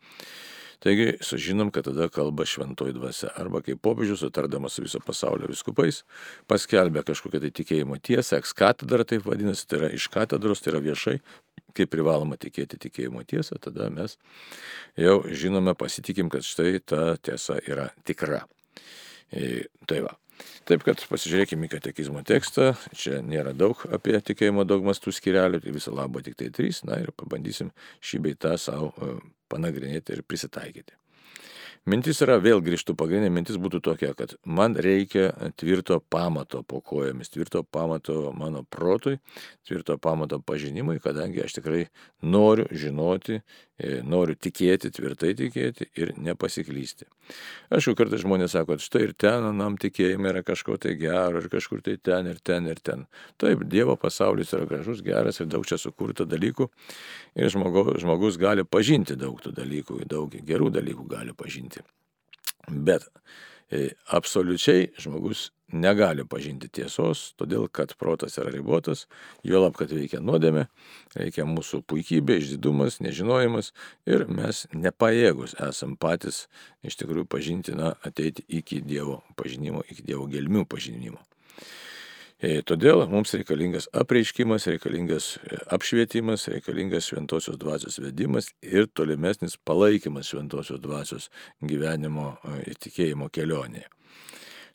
Taigi 0.84 1.14
sužinom, 1.22 1.70
kad 1.72 1.86
tada 1.88 2.10
kalba 2.12 2.44
šventoji 2.46 2.92
dvasia. 2.94 3.30
Arba 3.40 3.62
kaip 3.64 3.80
popiežius, 3.82 4.20
sutardamas 4.20 4.76
su 4.76 4.84
viso 4.84 5.00
pasaulio 5.00 5.48
viskupais, 5.48 6.02
paskelbė 6.52 7.06
kažkokią 7.08 7.40
tai 7.46 7.52
tikėjimo 7.56 7.96
tiesą, 8.04 8.42
eks 8.42 8.52
katedra 8.60 9.06
taip 9.08 9.24
vadinasi, 9.24 9.64
tai 9.64 9.80
yra 9.80 9.92
iš 9.96 10.10
katedros, 10.12 10.60
tai 10.60 10.74
yra 10.74 10.82
viešai, 10.84 11.14
kaip 11.78 11.94
privaloma 11.94 12.36
tikėti 12.36 12.82
tikėjimo 12.84 13.24
tiesą, 13.24 13.62
tada 13.64 13.88
mes 13.96 14.18
jau 15.00 15.22
žinome, 15.32 15.72
pasitikim, 15.80 16.28
kad 16.34 16.44
štai 16.44 16.84
ta 16.84 17.14
tiesa 17.16 17.62
yra 17.64 17.88
tikra. 18.04 18.44
E, 19.32 19.70
tai 19.88 20.04
va. 20.04 20.18
Taip 20.70 20.86
kad 20.88 21.02
pasižiūrėkime 21.12 21.68
į 21.68 21.74
katekizmo 21.76 22.24
tekstą, 22.28 22.72
čia 22.96 23.20
nėra 23.20 23.52
daug 23.52 23.82
apie 23.92 24.16
tikėjimo 24.16 24.64
dogmas 24.68 25.02
tų 25.04 25.12
skirelių, 25.16 25.60
tai 25.64 25.76
viso 25.76 25.92
labo 25.92 26.24
tik 26.24 26.38
tai 26.40 26.48
trys, 26.56 26.86
na 26.88 27.02
ir 27.04 27.12
pabandysim 27.20 27.74
šį 28.00 28.24
beitą 28.30 28.56
savo 28.62 28.94
e, 28.96 29.16
panagrinėti 29.52 30.16
ir 30.16 30.24
prisitaikyti. 30.24 30.96
Mintis 31.84 32.22
yra, 32.24 32.38
vėl 32.40 32.62
grįžtų 32.64 32.94
pagrindinė 32.96 33.28
mintis 33.36 33.58
būtų 33.60 33.82
tokia, 33.84 34.14
kad 34.16 34.38
man 34.48 34.78
reikia 34.80 35.26
tvirto 35.60 35.98
pamato 36.00 36.62
po 36.64 36.80
kojomis, 36.80 37.28
tvirto 37.34 37.60
pamato 37.68 38.32
mano 38.40 38.62
protui, 38.64 39.18
tvirto 39.68 39.98
pamato 40.00 40.40
pažinimui, 40.40 41.02
kadangi 41.04 41.44
aš 41.44 41.58
tikrai 41.58 41.82
noriu 42.24 42.70
žinoti, 42.72 43.42
noriu 44.06 44.36
tikėti, 44.38 44.92
tvirtai 44.94 45.32
tikėti 45.38 45.88
ir 45.98 46.12
nepasiklysti. 46.22 47.08
Aišku, 47.74 47.96
kartais 47.98 48.22
žmonės 48.22 48.54
sako, 48.54 48.78
štai 48.82 49.02
ir 49.08 49.14
ten, 49.18 49.48
anam 49.50 49.80
tikėjime 49.82 50.30
yra 50.30 50.44
kažko 50.46 50.78
tai 50.82 50.94
gero, 51.00 51.42
ir 51.42 51.50
kažkur 51.52 51.82
tai 51.86 51.96
ten, 51.98 52.30
ir 52.30 52.38
ten, 52.46 52.70
ir 52.70 52.82
ten. 52.86 53.08
Taip, 53.42 53.66
Dievo 53.70 53.96
pasaulis 54.00 54.54
yra 54.54 54.68
gražus, 54.70 55.02
geras 55.06 55.42
ir 55.42 55.50
daug 55.50 55.66
čia 55.66 55.80
sukurta 55.82 56.28
dalykų 56.30 56.70
ir 57.42 57.50
žmogus, 57.54 57.98
žmogus 58.04 58.38
gali 58.42 58.66
pažinti 58.66 59.18
daug 59.20 59.42
tų 59.42 59.56
dalykų, 59.58 60.04
daug 60.12 60.38
gerų 60.46 60.70
dalykų 60.78 61.10
gali 61.10 61.34
pažinti. 61.38 61.82
Bet 62.70 63.10
e, 63.74 63.90
absoliučiai 64.14 64.92
žmogus 65.02 65.50
negali 65.74 66.26
pažinti 66.30 66.70
tiesos, 66.72 67.34
todėl 67.40 67.68
kad 67.68 67.96
protas 68.00 68.38
yra 68.42 68.54
ribotas, 68.54 69.06
juolab, 69.44 69.76
kad 69.80 69.92
veikia 69.94 70.22
nuodėmė, 70.24 70.68
reikia 71.18 71.48
mūsų 71.50 71.84
puikybė, 71.90 72.40
išdidumas, 72.42 73.02
nežinojimas 73.04 73.74
ir 74.10 74.28
mes 74.32 74.66
nepajėgus 74.74 75.58
esam 75.68 75.98
patys 76.00 76.48
iš 76.86 77.00
tikrųjų 77.02 77.28
pažinti, 77.30 77.78
na, 77.78 77.96
ateiti 78.06 78.46
iki 78.48 78.82
Dievo 78.84 79.22
pažinimo, 79.40 79.84
iki 79.90 80.06
Dievo 80.06 80.30
gelmių 80.32 80.68
pažinimo. 80.70 81.22
E, 82.44 82.58
todėl 82.68 83.06
mums 83.08 83.32
reikalingas 83.38 83.86
apreiškimas, 83.96 84.66
reikalingas 84.68 85.28
e, 85.48 85.62
apšvietimas, 85.72 86.50
reikalingas 86.52 87.08
šventosios 87.08 87.56
dvasios 87.62 88.02
vedimas 88.04 88.50
ir 88.60 88.90
tolimesnis 88.92 89.56
palaikymas 89.64 90.28
šventosios 90.34 90.82
dvasios 90.84 91.30
gyvenimo 91.64 92.34
e, 92.44 92.58
ir 92.74 92.82
tikėjimo 92.84 93.30
kelionėje. 93.32 93.88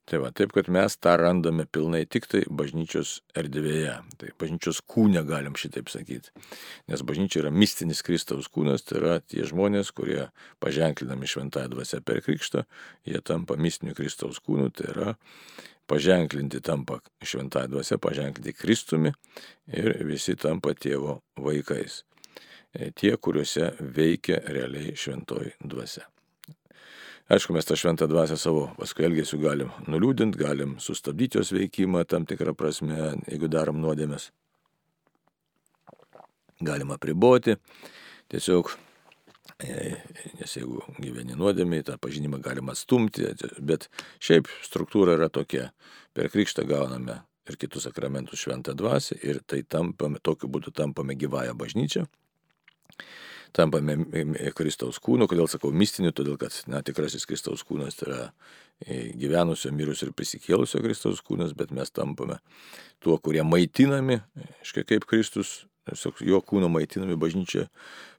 Tai 0.08 0.22
va, 0.22 0.30
taip, 0.32 0.54
kad 0.56 0.70
mes 0.72 0.94
tą 0.96 1.12
randame 1.20 1.66
pilnai 1.68 2.06
tik 2.08 2.24
tai 2.32 2.40
bažnyčios 2.48 3.18
erdvėje. 3.36 3.98
Tai 4.16 4.30
bažnyčios 4.40 4.80
kūne 4.88 5.20
galim 5.28 5.58
šitaip 5.60 5.92
sakyti. 5.92 6.32
Nes 6.88 7.02
bažnyčia 7.04 7.42
yra 7.42 7.52
mistinis 7.52 8.00
Kristaus 8.06 8.48
kūnas, 8.48 8.86
tai 8.88 9.02
yra 9.02 9.18
tie 9.20 9.44
žmonės, 9.48 9.92
kurie 9.92 10.30
paženklinami 10.64 11.28
šventąją 11.28 11.74
dvasę 11.74 12.00
per 12.00 12.22
krikštą, 12.24 12.64
jie 13.04 13.20
tampa 13.20 13.58
mistiniu 13.60 13.92
Kristaus 13.98 14.40
kūnu, 14.40 14.70
tai 14.72 14.88
yra 14.94 15.14
paženklinti 15.92 16.64
tampa 16.64 17.02
šventąją 17.20 17.76
dvasę, 17.76 18.00
paženklinti 18.00 18.56
Kristumi 18.56 19.12
ir 19.68 19.92
visi 20.08 20.40
tampa 20.40 20.72
tėvo 20.72 21.20
vaikais. 21.36 22.06
E, 22.72 22.94
tie, 22.96 23.12
kuriuose 23.20 23.74
veikia 23.80 24.40
realiai 24.48 24.96
šventoji 24.96 25.58
dvasia. 25.60 26.08
Aišku, 27.28 27.52
mes 27.52 27.66
tą 27.68 27.76
šventą 27.76 28.08
dvasę 28.08 28.38
savo 28.40 28.70
paskui 28.78 29.04
elgesiu 29.04 29.36
galim 29.42 29.72
nuliūdinti, 29.84 30.40
galim 30.40 30.76
sustabdyti 30.80 31.36
jos 31.36 31.52
veikimą 31.52 32.06
tam 32.08 32.24
tikrą 32.24 32.54
prasme, 32.56 33.14
jeigu 33.28 33.50
darom 33.52 33.82
nuodėmės. 33.82 34.30
Galim 36.64 36.94
apriboti. 36.94 37.58
Tiesiog 38.32 38.72
nes 40.38 40.54
jeigu 40.54 40.82
gyveni 41.02 41.36
nuodėmiai, 41.36 41.82
tą 41.82 41.96
pažinimą 41.98 42.38
galima 42.42 42.74
atstumti, 42.76 43.26
bet 43.58 43.88
šiaip 44.22 44.48
struktūra 44.62 45.16
yra 45.18 45.28
tokia. 45.28 45.72
Per 46.14 46.30
krikštą 46.30 46.64
gauname 46.68 47.20
ir 47.48 47.56
kitus 47.58 47.88
sakramentus 47.88 48.40
šventą 48.40 48.74
dvasę 48.76 49.18
ir 49.22 49.40
tai 49.46 49.62
tampame, 49.62 50.18
tokiu 50.22 50.48
būdu 50.48 50.72
tampame 50.74 51.16
gyvąją 51.18 51.56
bažnyčią. 51.58 52.06
Tampame 53.56 53.96
Kristaus 54.56 55.00
kūnu, 55.02 55.28
kodėl 55.30 55.48
sakau 55.50 55.70
mistiniu, 55.74 56.12
todėl 56.16 56.38
kad 56.40 56.54
na, 56.70 56.82
tikrasis 56.84 57.26
Kristaus 57.28 57.64
kūnas 57.66 57.98
tai 57.98 58.08
yra 58.08 58.20
e, 58.84 58.98
gyvenusio, 59.18 59.72
mirusio 59.74 60.08
ir 60.08 60.14
prisikėlusio 60.16 60.82
Kristaus 60.84 61.22
kūnas, 61.24 61.54
bet 61.58 61.72
mes 61.74 61.90
tampame 61.94 62.38
tuo, 63.04 63.18
kurie 63.22 63.44
maitinami, 63.46 64.20
aiškiai 64.60 64.86
kaip 64.88 65.08
Kristus, 65.08 65.62
jo 66.20 66.40
kūno 66.44 66.68
maitinami 66.72 67.16
bažnyčia 67.20 67.68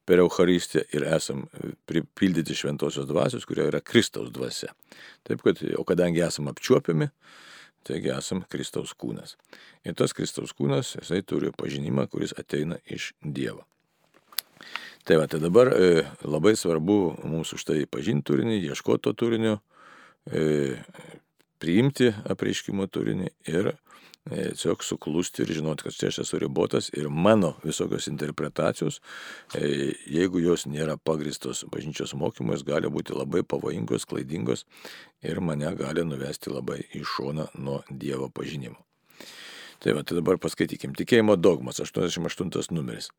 per 0.10 0.24
Eucharistiją 0.24 0.84
ir 0.96 1.06
esam 1.06 1.46
pripildyti 1.90 2.58
šventosios 2.58 3.08
dvasios, 3.10 3.46
kurio 3.46 3.68
yra 3.70 3.82
Kristaus 3.86 4.32
dvasia. 4.34 4.74
Taip, 5.28 5.44
kad, 5.46 5.62
o 5.78 5.86
kadangi 5.86 6.24
esam 6.26 6.50
apčiuopiami, 6.50 7.12
taigi 7.86 8.12
esam 8.16 8.42
Kristaus 8.50 8.96
kūnas. 8.98 9.36
Ir 9.86 9.98
tas 10.00 10.16
Kristaus 10.18 10.56
kūnas, 10.58 10.96
jisai 10.98 11.22
turi 11.22 11.54
pažinimą, 11.56 12.10
kuris 12.10 12.34
ateina 12.38 12.82
iš 12.90 13.14
Dievo. 13.22 13.68
Tai 15.10 15.18
va, 15.18 15.26
tai 15.26 15.42
dabar 15.42 15.72
e, 15.74 16.04
labai 16.30 16.54
svarbu 16.54 17.00
mums 17.26 17.56
už 17.58 17.66
tai 17.66 17.80
pažinti 17.90 18.30
turinį, 18.30 18.60
ieškoti 18.70 19.08
to 19.08 19.16
turinio, 19.18 19.56
e, 20.30 20.78
priimti 21.58 22.12
apreiškimo 22.30 22.86
turinį 22.94 23.32
ir 23.50 23.74
E, 24.30 24.52
tiesiog 24.54 24.84
suklusti 24.84 25.42
ir 25.42 25.52
žinoti, 25.58 25.84
kad 25.88 25.96
čia 25.96 26.10
aš 26.12 26.20
esu 26.22 26.40
ribotas 26.42 26.90
ir 26.94 27.08
mano 27.10 27.54
visokios 27.64 28.08
interpretacijos, 28.12 29.00
e, 29.58 29.94
jeigu 30.06 30.42
jos 30.44 30.68
nėra 30.70 30.98
pagristos 31.02 31.64
bažnyčios 31.72 32.14
mokymais, 32.20 32.66
gali 32.68 32.92
būti 32.94 33.16
labai 33.16 33.42
pavojingos, 33.42 34.06
klaidingos 34.06 34.66
ir 35.26 35.42
mane 35.42 35.72
gali 35.80 36.04
nuvesti 36.06 36.54
labai 36.54 36.84
į 37.00 37.02
šoną 37.16 37.48
nuo 37.58 37.80
Dievo 37.90 38.30
pažinimo. 38.30 38.78
Tai 39.80 39.96
va, 39.96 40.04
tai 40.04 40.20
dabar 40.20 40.38
paskaitykim. 40.38 40.94
Tikėjimo 41.00 41.38
dogmas, 41.40 41.80
88 41.80 42.76
numeris. 42.76 43.10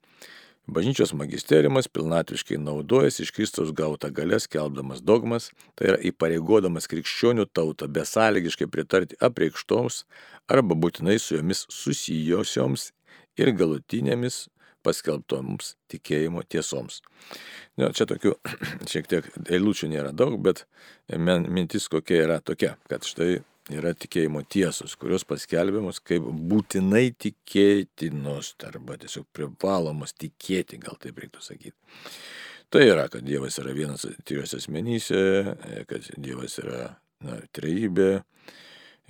Bažnyčios 0.71 1.13
magisteriumas 1.13 1.89
pilnatviškai 1.89 2.57
naudojasi 2.63 3.23
iš 3.23 3.31
Kristaus 3.35 3.73
gautą 3.75 4.11
galę 4.15 4.39
skelbdamas 4.39 5.01
dogmas, 5.03 5.49
tai 5.75 5.89
yra 5.91 5.97
įpareigodamas 6.11 6.87
krikščionių 6.93 7.49
tautą 7.51 7.89
besąlygiškai 7.91 8.69
pritarti 8.71 9.19
apreikštoms 9.19 10.05
arba 10.47 10.77
būtinai 10.79 11.17
su 11.19 11.41
jomis 11.41 11.65
susijosioms 11.75 12.93
ir 13.43 13.51
galutinėmis 13.59 14.45
paskelbtoms 14.87 15.75
tikėjimo 15.91 16.47
tiesoms. 16.47 17.01
Nu, 17.75 17.91
čia 17.91 18.07
tokių 18.07 18.37
šiek 18.93 19.11
tiek 19.11 19.27
eilučių 19.51 19.91
nėra 19.91 20.15
daug, 20.15 20.39
bet 20.39 20.69
mintis 21.19 21.91
kokia 21.91 22.23
yra 22.29 22.39
tokia, 22.39 22.77
kad 22.87 23.03
štai 23.11 23.41
yra 23.77 23.93
tikėjimo 23.97 24.43
tiesos, 24.51 24.97
kurios 25.01 25.25
paskelbiamos 25.29 26.01
kaip 26.05 26.25
būtinai 26.51 27.11
tikėtinos, 27.21 28.55
arba 28.69 28.99
tiesiog 29.01 29.29
privalomos 29.37 30.15
tikėti, 30.19 30.81
gal 30.83 30.99
taip 31.01 31.21
reiktų 31.23 31.45
sakyti. 31.45 31.77
Tai 32.71 32.85
yra, 32.87 33.09
kad 33.11 33.25
Dievas 33.27 33.59
yra 33.59 33.75
vienas 33.75 34.07
trijose 34.27 34.61
asmenyse, 34.61 35.23
kad 35.91 36.11
Dievas 36.23 36.59
yra 36.63 36.93
na, 37.27 37.41
trejybė, 37.57 38.11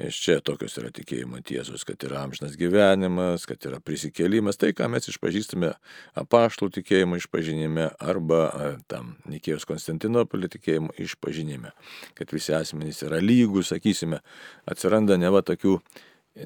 Iš 0.00 0.16
čia 0.24 0.36
tokios 0.44 0.78
yra 0.80 0.88
tikėjimo 0.94 1.42
tiesos, 1.44 1.82
kad 1.84 2.00
yra 2.06 2.22
amžinas 2.24 2.54
gyvenimas, 2.56 3.44
kad 3.48 3.60
yra 3.68 3.82
prisikėlimas, 3.84 4.56
tai 4.60 4.70
ką 4.76 4.86
mes 4.92 5.10
išpažįstame 5.12 5.74
apaštlų 6.22 6.70
tikėjimo 6.78 7.18
išpažinime 7.20 7.90
arba 8.00 8.40
tam 8.88 9.16
Nikėjos 9.28 9.66
Konstantinopolio 9.68 10.48
tikėjimo 10.52 10.94
išpažinime, 11.04 11.74
kad 12.16 12.32
visi 12.32 12.54
asmenys 12.56 13.02
yra 13.04 13.20
lygus, 13.20 13.74
sakysime, 13.74 14.22
atsiranda 14.70 15.18
neva 15.20 15.44
tokių, 15.44 15.76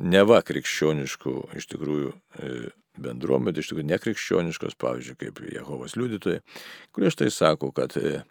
neva 0.02 0.40
krikščioniškų 0.42 1.36
iš 1.60 1.70
tikrųjų 1.70 2.10
e, 2.10 2.54
bendruomenė, 3.06 3.62
iš 3.62 3.70
tikrųjų 3.70 3.90
nekrikščioniškos, 3.92 4.78
pavyzdžiui, 4.82 5.20
kaip 5.20 5.42
Jehovos 5.52 5.94
liudytojai, 6.00 6.42
kurie 6.94 7.14
štai 7.14 7.30
sako, 7.34 7.70
kad 7.76 7.94
e, 8.00 8.24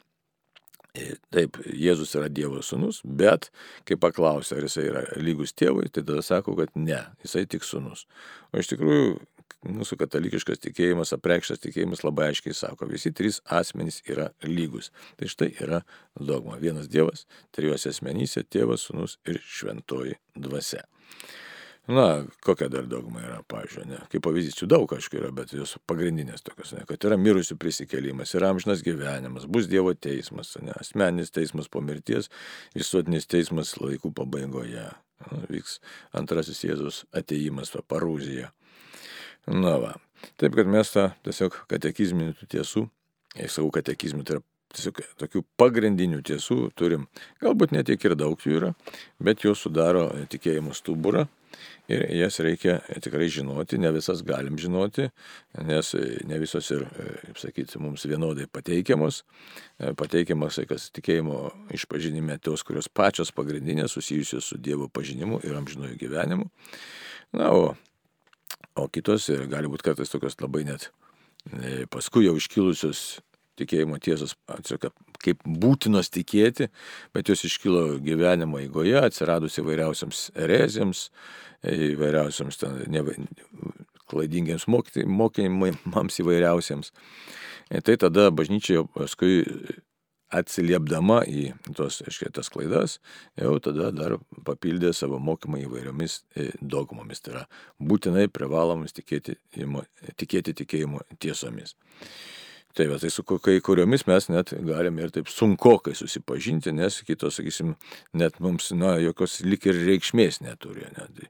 Taip, 1.34 1.58
Jėzus 1.74 2.12
yra 2.14 2.28
Dievo 2.30 2.60
sūnus, 2.62 3.00
bet 3.02 3.48
kai 3.90 3.96
paklausia, 3.98 4.60
ar 4.60 4.68
jisai 4.68 4.84
yra 4.92 5.02
lygus 5.18 5.56
tėvui, 5.58 5.88
tai 5.90 6.04
tada 6.06 6.22
sako, 6.22 6.54
kad 6.60 6.76
ne, 6.78 7.00
jisai 7.26 7.48
tik 7.50 7.66
sūnus. 7.66 8.04
O 8.54 8.62
iš 8.62 8.70
tikrųjų, 8.70 9.16
mūsų 9.74 9.98
katalikiškas 10.04 10.62
tikėjimas, 10.62 11.16
apreikštas 11.16 11.64
tikėjimas 11.64 12.04
labai 12.06 12.28
aiškiai 12.30 12.54
sako, 12.54 12.92
visi 12.92 13.10
trys 13.16 13.42
asmenys 13.50 14.04
yra 14.06 14.30
lygus. 14.46 14.92
Tai 15.18 15.32
štai 15.34 15.50
yra 15.66 15.82
dogma. 16.14 16.60
Vienas 16.62 16.92
Dievas, 16.94 17.26
trijose 17.58 17.90
asmenyse- 17.90 18.46
tėvas, 18.54 18.86
sūnus 18.86 19.18
ir 19.26 19.42
šventoji 19.42 20.20
dvasia. 20.38 20.86
Na, 21.88 22.24
kokia 22.40 22.70
dar 22.72 22.86
dogma 22.88 23.20
yra, 23.20 23.42
pavyzdžiui, 23.52 23.90
ne? 23.90 23.98
Kaip 24.12 24.24
pavyzdys, 24.24 24.56
jų 24.62 24.70
daug 24.72 24.92
aišku 24.96 25.18
yra, 25.20 25.34
bet 25.36 25.52
jos 25.52 25.74
pagrindinės 25.90 26.46
tokios, 26.46 26.72
ne? 26.78 26.86
kad 26.88 27.04
yra 27.04 27.18
mirusių 27.20 27.58
prisikėlimas, 27.60 28.32
yra 28.40 28.54
amžinas 28.54 28.86
gyvenimas, 28.86 29.50
bus 29.52 29.68
Dievo 29.68 29.92
teismas, 29.92 30.54
ne? 30.64 30.72
asmeninis 30.80 31.34
teismas 31.36 31.68
po 31.68 31.84
mirties, 31.84 32.32
visuotinis 32.78 33.28
teismas 33.28 33.76
laikų 33.82 34.14
pabaigoje. 34.16 34.88
Na, 35.24 35.42
vyks 35.52 35.78
antrasis 36.16 36.64
Jėzus 36.64 37.04
ateimas, 37.16 37.76
parūzija. 37.92 38.54
Na 39.52 39.76
va. 39.84 39.94
Taip, 40.40 40.56
kad 40.56 40.72
mes 40.72 40.88
tą 40.92 41.10
tiesiog 41.28 41.66
katekizminių 41.72 42.48
tiesų, 42.48 42.88
jei 43.36 43.52
sakau 43.52 43.74
katekizminių, 43.76 44.24
tai 44.28 44.38
yra 44.38 44.46
tiesiog 44.74 45.00
tokių 45.22 45.44
pagrindinių 45.60 46.22
tiesų 46.26 46.60
turim. 46.80 47.08
Galbūt 47.44 47.76
netiek 47.76 48.04
ir 48.06 48.18
daug 48.20 48.42
jų 48.42 48.60
yra, 48.60 48.74
bet 49.24 49.46
jos 49.46 49.64
sudaro 49.66 50.10
tikėjimo 50.32 50.76
stuburą 50.78 51.28
ir 51.92 52.04
jas 52.16 52.40
reikia 52.44 52.80
tikrai 53.04 53.28
žinoti, 53.32 53.78
ne 53.82 53.92
visas 53.94 54.24
galim 54.26 54.58
žinoti, 54.60 55.10
nes 55.68 55.92
ne 56.28 56.40
visos 56.42 56.70
ir, 56.74 56.86
kaip 57.28 57.42
sakyti, 57.42 57.82
mums 57.84 58.06
vienodai 58.10 58.48
pateikiamos. 58.52 59.24
Pateikiamas, 60.00 60.62
kas 60.70 60.90
tikėjimo 60.96 61.40
išpažinime, 61.76 62.40
tos, 62.44 62.64
kurios 62.68 62.90
pačios 62.90 63.34
pagrindinės 63.36 63.98
susijusios 63.98 64.50
su 64.52 64.60
Dievo 64.62 64.90
pažinimu 64.90 65.42
ir 65.44 65.58
amžinojų 65.60 66.00
gyvenimu. 66.00 66.50
Na, 67.38 67.52
o, 67.52 67.74
o 68.80 68.88
kitos 68.94 69.30
gali 69.52 69.72
būti 69.72 69.90
kartais 69.90 70.12
tokios 70.14 70.38
labai 70.42 70.64
net 70.68 70.90
e, 71.50 71.86
paskui 71.92 72.28
jau 72.28 72.36
iškilusios 72.38 73.22
tikėjimo 73.60 74.00
tiesos 74.04 74.36
kaip 75.24 75.44
būtinos 75.46 76.12
tikėti, 76.14 76.70
bet 77.16 77.30
jos 77.32 77.46
iškilo 77.48 78.00
gyvenimo 78.04 78.60
eigoje, 78.62 78.98
atsiradus 79.00 79.60
įvairiausiams 79.62 80.26
erezijams, 80.46 81.08
įvairiausiams 81.64 82.60
ten, 82.60 82.82
ne, 82.92 83.04
klaidingiams 84.12 84.68
mokymams 84.68 86.20
įvairiausiems. 86.24 86.92
E, 87.72 87.82
tai 87.82 87.96
tada 88.02 88.30
bažnyčia 88.36 88.84
paskui 88.94 89.42
atsiliepdama 90.34 91.22
į 91.30 91.44
tos, 91.78 92.02
aiškiai, 92.06 92.32
tas 92.34 92.50
klaidas, 92.54 92.98
jau 93.40 93.54
tada 93.64 93.92
dar 93.94 94.18
papildė 94.48 94.94
savo 94.98 95.20
mokymą 95.22 95.62
įvairiomis 95.64 96.20
e, 96.36 96.50
dogmomis. 96.62 97.22
Tai 97.24 97.36
yra 97.36 97.44
būtinai 97.82 98.28
privalomas 98.34 98.96
tikėti, 98.98 99.38
tikėti 100.20 100.56
tikėjimo 100.64 101.04
tiesomis. 101.22 101.78
Tai, 102.74 102.88
va, 102.90 102.98
tai 102.98 103.12
su 103.14 103.22
kai 103.22 103.60
kuriomis 103.62 104.08
mes 104.10 104.26
net 104.34 104.52
galime 104.66 105.04
ir 105.06 105.12
taip 105.14 105.28
sunkokai 105.30 105.94
susipažinti, 105.94 106.72
nes 106.74 107.04
kitos, 107.06 107.38
sakysim, 107.38 107.76
net 108.18 108.40
mums, 108.42 108.72
na, 108.74 108.96
jokios 108.98 109.44
lik 109.46 109.68
ir 109.70 109.78
reikšmės 109.78 110.42
neturi. 110.42 110.88
Net. 110.98 111.22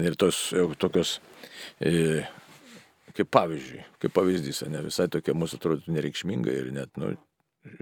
Ir 0.00 0.16
tos 0.16 0.40
tokios, 0.80 1.18
e, 1.84 2.22
kaip 3.12 3.28
pavyzdžiui, 3.36 3.84
kaip 4.00 4.16
pavyzdys, 4.16 4.62
ne 4.72 4.80
visai 4.88 5.10
tokia 5.12 5.36
mūsų 5.36 5.60
atrodo 5.60 5.92
nereikšminga 5.92 6.56
ir 6.56 6.72
net, 6.80 6.94
nu, 6.96 7.12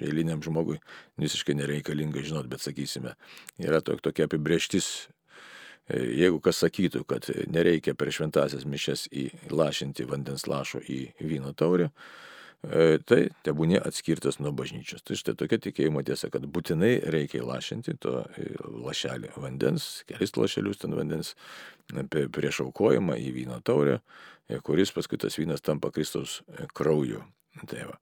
eiliniam 0.03 0.43
žmogui 0.43 0.81
visiškai 1.23 1.55
nereikalinga 1.63 2.27
žinot, 2.27 2.51
bet 2.51 2.67
sakysime, 2.67 3.15
yra 3.63 3.85
tok, 3.87 4.03
tokia 4.03 4.27
apibrieštis 4.27 4.93
e, 5.07 6.03
Jeigu 6.25 6.43
kas 6.43 6.65
sakytų, 6.65 7.07
kad 7.07 7.31
nereikia 7.55 7.95
per 7.95 8.11
šventasias 8.11 8.67
mišes 8.67 9.07
įlašinti 9.15 10.11
vandens 10.11 10.51
lašo 10.51 10.83
į 10.83 11.05
vyno 11.23 11.55
taurę, 11.55 11.93
tai 13.07 13.21
tebūnė 13.47 13.79
atskirtas 13.85 14.41
nuo 14.41 14.53
bažnyčios. 14.57 15.05
Tai 15.07 15.19
štai 15.19 15.37
tokia 15.39 15.59
tikėjimo 15.69 16.03
tiesa, 16.07 16.31
kad 16.33 16.47
būtinai 16.51 16.97
reikia 17.13 17.43
įlašinti 17.43 17.97
to 18.03 18.23
e, 18.25 18.49
lašelį 18.87 19.35
vandens, 19.37 20.03
kelis 20.09 20.35
lašelius 20.37 20.83
ten 20.83 20.97
vandens 20.97 21.35
prieš 22.11 22.65
aukojimą 22.67 23.19
į 23.23 23.31
vyno 23.37 23.61
taurę, 23.67 24.01
e, 24.49 24.59
kuris 24.65 24.95
paskui 24.97 25.21
tas 25.23 25.39
vynas 25.39 25.63
tampa 25.63 25.93
Kristaus 25.95 26.41
krauju. 26.75 27.23
Tai 27.71 27.87
va. 27.93 27.97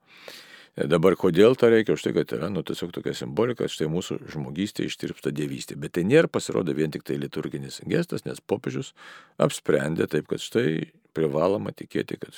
Dabar 0.74 1.14
kodėl 1.14 1.54
to 1.54 1.68
reikia? 1.70 1.94
Už 1.94 2.02
tai, 2.02 2.10
kad 2.16 2.32
yra, 2.34 2.48
nu, 2.50 2.64
tiesiog 2.66 2.90
tokia 2.96 3.12
simbolika, 3.14 3.68
štai 3.70 3.86
mūsų 3.92 4.18
žmogystė 4.32 4.88
ištirpsta 4.88 5.30
dievystė. 5.30 5.76
Bet 5.78 5.94
tai 5.94 6.02
nėra 6.08 6.26
pasirodo 6.26 6.74
vien 6.74 6.90
tik 6.90 7.06
tai 7.06 7.20
liturginis 7.22 7.78
gestas, 7.86 8.24
nes 8.26 8.42
popiežius 8.42 8.90
apsprendė 9.38 10.08
taip, 10.10 10.26
kad 10.32 10.42
štai 10.42 10.90
privaloma 11.14 11.70
tikėti, 11.70 12.18
kad 12.18 12.34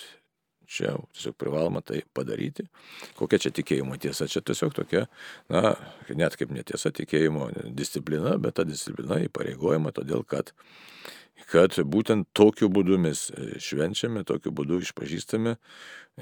Čia 0.66 0.96
tiesiog 1.14 1.36
privaloma 1.38 1.80
tai 1.86 2.00
padaryti. 2.14 2.66
Kokia 3.18 3.38
čia 3.46 3.52
tikėjimo 3.54 3.98
tiesa? 4.02 4.26
Čia 4.30 4.42
tiesiog 4.42 4.74
tokia, 4.74 5.04
na, 5.52 5.76
net 6.10 6.36
kaip 6.38 6.50
netiesa 6.54 6.90
tikėjimo 6.94 7.52
disciplina, 7.76 8.34
bet 8.42 8.58
ta 8.58 8.66
disciplina 8.66 9.20
įpareigojama 9.28 9.94
todėl, 9.94 10.24
kad, 10.26 10.50
kad 11.52 11.78
būtent 11.86 12.26
tokiu 12.34 12.70
būdu 12.72 12.98
mes 12.98 13.28
švenčiame, 13.62 14.26
tokiu 14.26 14.50
būdu 14.50 14.80
išpažįstame 14.82 15.56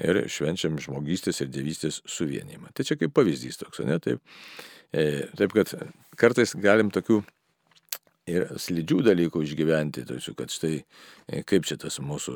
ir 0.05 0.21
švenčiam 0.29 0.77
žmogystės 0.81 1.41
ir 1.41 1.49
dievystės 1.49 2.01
suvienimą. 2.05 2.73
Tai 2.75 2.85
čia 2.85 2.99
kaip 2.99 3.15
pavyzdys 3.15 3.61
toks, 3.63 3.81
ne? 3.87 3.97
Taip, 4.03 4.21
e, 4.93 5.25
taip 5.39 5.55
kad 5.55 5.73
kartais 6.19 6.53
galim 6.59 6.93
tokių 6.93 7.23
ir 8.29 8.49
slidžių 8.59 9.03
dalykų 9.05 9.43
išgyventi, 9.45 10.05
tačiau 10.09 10.35
kad 10.37 10.53
štai 10.53 10.75
e, 10.81 11.41
kaip 11.47 11.65
čia 11.69 11.77
tas 11.81 12.01
mūsų 12.03 12.35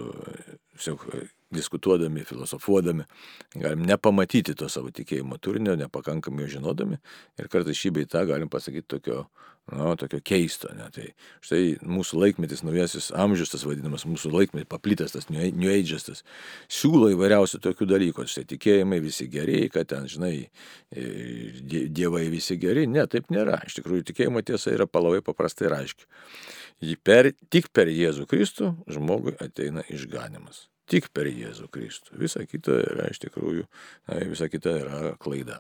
tiesiog 0.78 1.06
diskutuodami, 1.52 2.24
filosofuodami, 2.24 3.04
galim 3.56 3.86
nepamatyti 3.88 4.54
to 4.58 4.70
savo 4.70 4.92
tikėjimo 4.94 5.40
turinio, 5.42 5.74
nepakankamai 5.80 6.46
jo 6.46 6.56
žinodami 6.58 7.00
ir 7.40 7.50
kartais 7.50 7.80
šį 7.80 7.94
bei 7.96 8.10
tą 8.10 8.22
galim 8.30 8.52
pasakyti 8.54 8.86
tokio, 8.94 9.24
nu, 9.74 9.96
tokio 9.98 10.20
keisto. 10.26 10.70
Ne? 10.78 10.86
Tai 10.94 11.08
štai 11.46 11.64
mūsų 11.82 12.22
laikmetis, 12.22 12.62
naujasis 12.68 13.10
amžius, 13.18 13.56
tas 13.56 13.66
vadinamas 13.66 14.06
mūsų 14.10 14.32
laikmetis, 14.36 14.70
paplitęs 14.70 15.18
tas 15.18 15.30
New 15.34 15.74
Age'as, 15.74 16.06
tas 16.12 16.24
siūlo 16.70 17.10
įvairiausių 17.16 17.62
tokių 17.66 17.90
dalykų, 17.96 18.30
štai 18.30 18.46
tikėjimai 18.54 19.02
visi 19.02 19.30
geri, 19.32 19.64
kad 19.74 19.90
ten, 19.90 20.06
žinai, 20.12 20.34
e, 20.94 21.10
dievai 21.66 22.28
visi 22.30 22.60
geri. 22.62 22.86
Ne, 22.90 23.10
taip 23.10 23.34
nėra. 23.34 23.64
Iš 23.66 23.82
tikrųjų, 23.82 24.06
tikėjimo 24.12 24.46
tiesa 24.46 24.76
yra 24.78 24.90
palavai 24.90 25.26
paprastai 25.26 25.70
ir 25.70 25.80
aiški. 25.82 26.10
Per, 27.04 27.34
tik 27.52 27.74
per 27.76 27.90
Jėzų 27.92 28.30
Kristų 28.30 28.76
žmogui 28.88 29.34
ateina 29.44 29.84
išganimas 29.92 30.70
tik 30.90 31.10
per 31.14 31.30
Jėzų 31.30 31.70
Kristų. 31.74 32.18
Visa 32.22 32.46
kita 32.50 32.80
yra 32.82 33.10
iš 33.14 33.22
tikrųjų, 33.26 33.66
visa 34.32 34.50
kita 34.52 34.76
yra 34.84 35.02
klaida. 35.22 35.60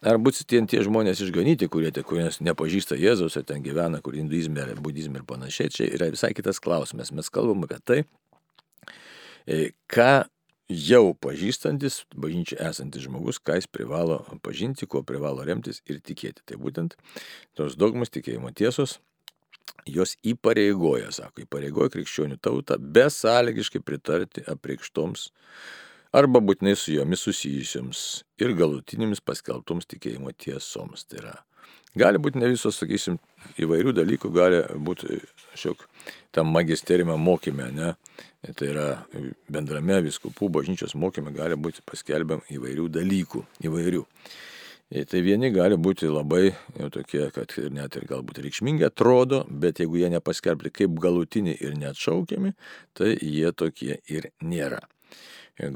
Ar 0.00 0.16
bus 0.16 0.40
tie, 0.48 0.62
tie 0.64 0.80
žmonės 0.80 1.20
išganyti, 1.20 1.68
kurie, 1.68 1.90
kurie 2.08 2.30
nepažįsta 2.40 2.96
Jėzaus, 2.96 3.36
ar 3.36 3.44
ten 3.44 3.60
gyvena, 3.60 4.00
kur 4.00 4.16
hinduizme, 4.16 4.62
ar 4.64 4.80
budizme 4.80 5.20
ir 5.20 5.26
panašiai, 5.28 5.72
čia 5.74 5.88
yra 5.92 6.08
visai 6.08 6.32
kitas 6.32 6.60
klausimas. 6.64 7.12
Mes 7.12 7.28
kalbam 7.28 7.66
apie 7.66 7.76
tai, 7.84 7.98
e, 9.44 9.74
ką 9.92 10.24
jau 10.70 11.12
pažįstantis, 11.20 12.06
bažnyčiai 12.16 12.62
esantis 12.70 13.04
žmogus, 13.04 13.42
ką 13.44 13.58
jis 13.58 13.68
privalo 13.68 14.22
pažinti, 14.40 14.88
kuo 14.88 15.02
privalo 15.04 15.44
remtis 15.44 15.82
ir 15.84 16.00
tikėti. 16.00 16.46
Tai 16.48 16.56
būtent 16.62 16.96
tos 17.58 17.76
dogmas 17.76 18.12
tikėjimo 18.14 18.54
tiesos 18.56 19.02
jos 19.88 20.16
įpareigoja, 20.26 21.10
sako, 21.14 21.44
įpareigoja 21.44 21.92
krikščionių 21.94 22.40
tautą 22.42 22.78
besąlygiškai 22.80 23.82
pritarti 23.84 24.44
apreikštoms 24.50 25.30
arba 26.16 26.42
būtinai 26.42 26.74
su 26.78 26.94
jomis 26.94 27.22
susijusiams 27.26 28.00
ir 28.42 28.56
galutinėmis 28.58 29.22
paskelbtoms 29.22 29.88
tikėjimo 29.90 30.32
tiesoms. 30.38 31.06
Tai 31.06 31.22
yra, 31.22 31.34
gali 31.98 32.20
būti 32.22 32.40
ne 32.42 32.50
visos, 32.50 32.78
sakysim, 32.80 33.18
įvairių 33.62 33.94
dalykų, 33.96 34.30
gali 34.34 34.62
būti 34.86 35.20
šiok 35.58 35.86
tam 36.34 36.52
magisteriume 36.54 37.16
mokyme, 37.18 37.70
ne? 37.74 37.94
Tai 38.56 38.70
yra 38.70 38.86
bendrame 39.52 40.00
viskupų 40.06 40.48
bažnyčios 40.60 40.96
mokyme 40.98 41.32
gali 41.36 41.58
būti 41.60 41.84
paskelbiam 41.86 42.42
įvairių 42.50 42.88
dalykų, 42.94 43.44
įvairių. 43.68 44.06
Tai 44.90 45.20
vieni 45.22 45.52
gali 45.54 45.76
būti 45.78 46.08
labai 46.10 46.48
jau 46.74 46.88
tokie, 46.90 47.28
kad 47.30 47.52
net 47.70 47.94
ir 47.94 48.08
galbūt 48.10 48.40
reikšmingi 48.42 48.88
atrodo, 48.88 49.44
bet 49.46 49.78
jeigu 49.78 50.00
jie 50.00 50.08
nepaskelbti 50.10 50.72
kaip 50.80 50.96
galutiniai 50.98 51.54
ir 51.62 51.76
neatšaukiami, 51.78 52.50
tai 52.98 53.12
jie 53.14 53.52
tokie 53.54 54.00
ir 54.10 54.26
nėra. 54.42 54.80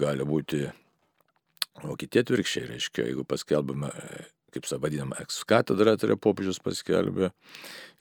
Gali 0.01 0.27
būti, 0.27 0.65
o 1.87 1.95
kiti 2.01 2.25
atvirkščiai, 2.25 2.67
reiškia, 2.73 3.07
jeigu 3.13 3.23
paskelbame, 3.31 3.93
kaip 4.55 4.67
savadinama, 4.67 5.21
ekskatedra, 5.23 5.95
tai 5.95 6.11
yra 6.11 6.19
popiežius 6.19 6.59
paskelbė, 6.65 7.31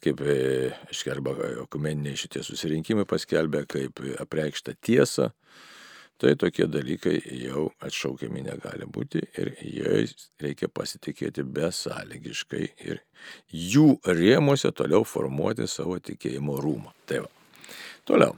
kaip, 0.01 0.25
aiškiai, 0.25 1.13
arba 1.13 1.37
okumeniniai 1.67 2.17
šitie 2.17 2.41
susirinkimai 2.41 3.05
paskelbė, 3.05 3.67
kaip 3.69 4.01
apreikšta 4.25 4.73
tiesa, 4.81 5.29
tai 6.23 6.37
tokie 6.39 6.69
dalykai 6.71 7.17
jau 7.41 7.65
atšaukiami 7.83 8.45
negali 8.45 8.87
būti 8.87 9.19
ir 9.41 9.49
jais 9.59 10.13
reikia 10.39 10.69
pasitikėti 10.71 11.43
besąlygiškai 11.43 12.63
ir 12.87 13.01
jų 13.51 13.87
rėmuose 14.07 14.71
toliau 14.71 15.03
formuoti 15.03 15.67
savo 15.67 15.97
tikėjimo 15.99 16.55
rūmą. 16.63 16.93
Tai 17.09 17.25
va. 17.25 17.31
Toliau. 18.07 18.37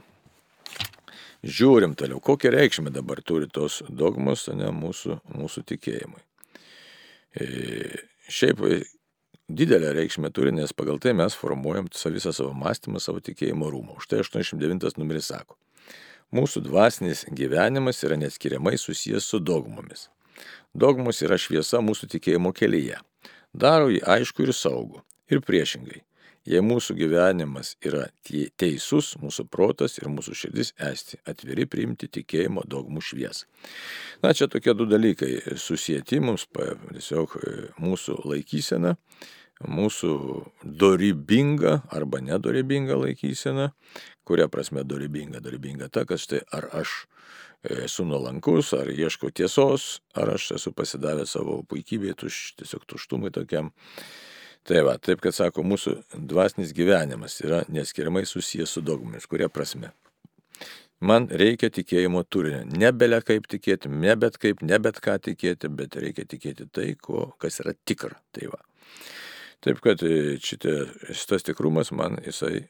Žiūrim 1.46 1.94
toliau, 1.94 2.18
kokią 2.18 2.50
reikšmę 2.50 2.90
dabar 2.90 3.20
turi 3.22 3.46
tos 3.46 3.78
dogmos, 3.86 4.48
ne 4.50 4.72
mūsų, 4.74 5.20
mūsų 5.36 5.62
tikėjimui. 5.70 6.22
E, 7.38 7.46
šiaip 8.26 8.64
didelę 9.46 9.92
reikšmę 9.94 10.32
turi, 10.34 10.50
nes 10.56 10.74
pagal 10.74 10.98
tai 10.98 11.14
mes 11.14 11.38
formuojam 11.38 11.86
visą 11.92 12.34
savo 12.34 12.50
mąstymą, 12.56 12.98
savo 12.98 13.22
tikėjimo 13.22 13.70
rūmą. 13.70 14.00
Už 14.00 14.10
tai 14.10 14.24
89 14.26 14.98
numeris 14.98 15.30
sako. 15.30 15.54
Mūsų 16.34 16.64
dvasinis 16.66 17.24
gyvenimas 17.30 18.02
yra 18.02 18.16
neskiriamai 18.18 18.74
susijęs 18.78 19.28
su 19.30 19.38
dogmomis. 19.38 20.08
Dogmos 20.74 21.22
yra 21.22 21.38
šviesa 21.38 21.78
mūsų 21.84 22.10
tikėjimo 22.16 22.50
kelyje. 22.56 22.98
Daro 23.54 23.88
jį 23.92 24.02
aišku 24.02 24.44
ir 24.44 24.52
saugų. 24.52 25.04
Ir 25.30 25.40
priešingai. 25.42 26.02
Jei 26.46 26.62
mūsų 26.62 26.94
gyvenimas 26.94 27.72
yra 27.82 28.04
teisus, 28.26 29.16
mūsų 29.18 29.48
protas 29.50 29.96
ir 29.98 30.06
mūsų 30.12 30.34
širdis 30.38 30.70
esti 30.88 31.18
atviri 31.26 31.66
priimti 31.66 32.06
tikėjimo 32.06 32.62
dogmų 32.70 33.02
šviesą. 33.02 33.48
Na, 34.22 34.30
čia 34.30 34.46
tokie 34.46 34.74
du 34.78 34.86
dalykai 34.86 35.58
susijęti 35.58 36.20
mums, 36.22 36.46
tiesiog 36.54 37.34
e, 37.40 37.56
mūsų 37.82 38.20
laikysena, 38.30 38.94
mūsų 39.64 40.12
dorybinga 40.64 41.80
arba 41.94 42.20
nedorybinga 42.20 42.98
laikysena, 43.00 43.70
kuria 44.26 44.48
prasme 44.52 44.84
dorybinga, 44.84 45.40
dorybinga 45.40 45.88
ta, 45.88 46.04
kad 46.08 46.20
štai 46.20 46.42
ar 46.52 46.68
aš 46.76 47.06
esu 47.86 48.04
nuolankus, 48.06 48.72
ar 48.76 48.90
ieškau 48.92 49.32
tiesos, 49.34 50.00
ar 50.14 50.34
aš 50.36 50.52
esu 50.58 50.72
pasidavęs 50.76 51.32
savo 51.38 51.62
puikybėje, 51.70 52.16
tuš, 52.22 52.40
tiesiog 52.60 52.86
tuštumai 52.86 53.32
tokiam. 53.34 53.72
Tai 54.66 54.82
va, 54.82 54.96
taip 54.98 55.22
kad 55.22 55.34
sako, 55.34 55.62
mūsų 55.62 55.94
dvasinis 56.26 56.74
gyvenimas 56.74 57.38
yra 57.44 57.62
neskiriamai 57.70 58.24
susijęs 58.26 58.72
su 58.74 58.82
dogmomis, 58.82 59.28
kurie 59.30 59.48
prasme. 59.48 59.92
Man 61.06 61.28
reikia 61.28 61.68
tikėjimo 61.70 62.22
turinio. 62.24 62.62
Ne 62.80 62.90
belia 62.96 63.20
kaip 63.22 63.46
tikėti, 63.52 63.90
ne 63.92 64.16
bet 64.16 64.38
kaip, 64.40 64.62
ne 64.64 64.78
bet 64.80 64.98
ką 65.04 65.18
tikėti, 65.28 65.68
bet 65.68 65.98
reikia 66.00 66.24
tikėti 66.24 66.66
tai, 66.72 66.94
ko, 66.96 67.28
kas 67.38 67.60
yra 67.62 67.76
tikra. 67.84 68.16
Tai 68.32 68.48
va. 68.54 68.62
Taip 69.66 69.82
kad 69.82 70.02
e, 70.06 70.36
šitie, 70.38 70.74
šitas 71.10 71.42
tikrumas 71.48 71.90
man 71.90 72.20
jisai 72.22 72.68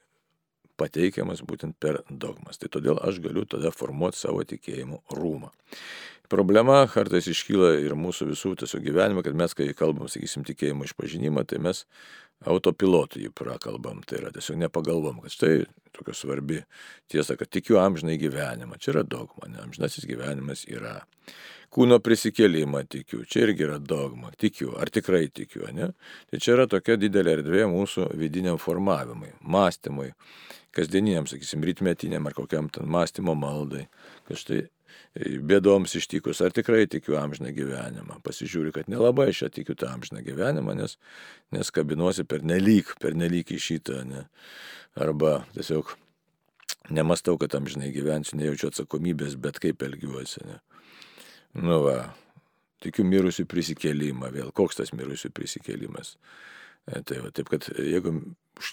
pateikiamas 0.81 1.43
būtent 1.45 1.77
per 1.81 2.03
dogmas. 2.09 2.57
Tai 2.61 2.71
todėl 2.73 3.01
aš 3.05 3.21
galiu 3.25 3.45
tada 3.49 3.73
formuoti 3.73 4.21
savo 4.21 4.45
tikėjimo 4.49 5.03
rūmą. 5.17 5.53
Problema 6.33 6.81
kartais 6.91 7.29
iškyla 7.31 7.77
ir 7.85 7.95
mūsų 7.95 8.31
visų 8.33 8.55
tiesiog 8.63 8.83
gyvenime, 8.83 9.23
kad 9.23 9.37
mes, 9.39 9.53
kai 9.55 9.69
kalbam, 9.79 10.09
sakysim, 10.11 10.43
tikėjimo 10.49 10.89
išpažinimą, 10.89 11.45
tai 11.47 11.61
mes 11.63 11.85
autopilotų 12.45 13.23
jį 13.25 13.33
prakalbam. 13.37 14.03
Tai 14.07 14.21
yra 14.21 14.33
tiesiog 14.35 14.59
nepagalvom, 14.67 15.23
kad 15.25 15.33
štai 15.33 15.55
tokia 15.97 16.15
svarbi 16.15 16.63
tiesa, 17.11 17.37
kad 17.41 17.51
tikiu 17.53 17.81
amžinai 17.81 18.19
gyvenimą. 18.21 18.79
Čia 18.81 18.97
yra 18.97 19.05
dogma, 19.07 19.49
ne 19.51 19.63
amžinasis 19.65 20.09
gyvenimas 20.09 20.67
yra. 20.69 21.01
Kūno 21.73 21.99
prisikėlimą 22.01 22.85
tikiu, 22.89 23.25
čia 23.27 23.43
irgi 23.49 23.65
yra 23.67 23.81
dogma, 23.83 24.31
tikiu, 24.39 24.71
ar 24.79 24.89
tikrai 24.93 25.27
tikiu, 25.35 25.65
ne? 25.75 25.91
Tai 26.31 26.41
čia 26.41 26.55
yra 26.55 26.69
tokia 26.71 26.95
didelė 27.01 27.41
erdvė 27.41 27.65
mūsų 27.73 28.07
vidiniam 28.17 28.61
formavimui, 28.63 29.33
mąstymui, 29.43 30.13
kasdieniniam, 30.77 31.27
sakysim, 31.27 31.67
rytmetiniam 31.67 32.29
ar 32.29 32.37
kokiam 32.39 32.71
ten 32.73 32.87
mąstymo 32.93 33.35
maldai, 33.37 33.89
kad 34.29 34.41
štai 34.41 34.63
bėdoms 35.17 35.97
ištikus, 35.99 36.43
ar 36.45 36.55
tikrai 36.55 36.85
tikiu 36.91 37.17
amžiną 37.21 37.53
gyvenimą. 37.57 38.19
Pasižiūriu, 38.27 38.73
kad 38.75 38.91
nelabai 38.93 39.31
aš 39.33 39.47
tikiu 39.55 39.77
tą 39.79 39.91
amžiną 39.95 40.23
gyvenimą, 40.27 40.77
nes, 40.77 40.97
nes 41.55 41.71
kabinuosi 41.73 42.27
per 42.29 42.45
nelik, 42.45 42.95
per 43.01 43.17
nelik 43.17 43.55
į 43.55 43.61
šitą, 43.63 44.03
ne. 44.09 44.27
arba 44.97 45.39
tiesiog 45.57 45.95
nemastau, 46.91 47.39
kad 47.41 47.55
amžinai 47.57 47.91
gyvensiu, 47.95 48.39
nejaučiu 48.41 48.71
atsakomybės, 48.71 49.39
bet 49.41 49.61
kaip 49.63 49.83
elgiuosi. 49.83 50.45
Ne. 50.47 50.61
Nu 51.57 51.81
va, 51.87 51.99
tikiu 52.85 53.07
mirusių 53.09 53.47
prisikėlimą 53.51 54.31
vėl. 54.35 54.53
Koks 54.57 54.83
tas 54.83 54.93
mirusių 54.97 55.33
prisikėlimas? 55.35 56.17
E, 56.87 57.01
tai 57.03 57.23
va, 57.25 57.33
taip 57.35 57.51
kad 57.53 57.67
jeigu 57.73 58.15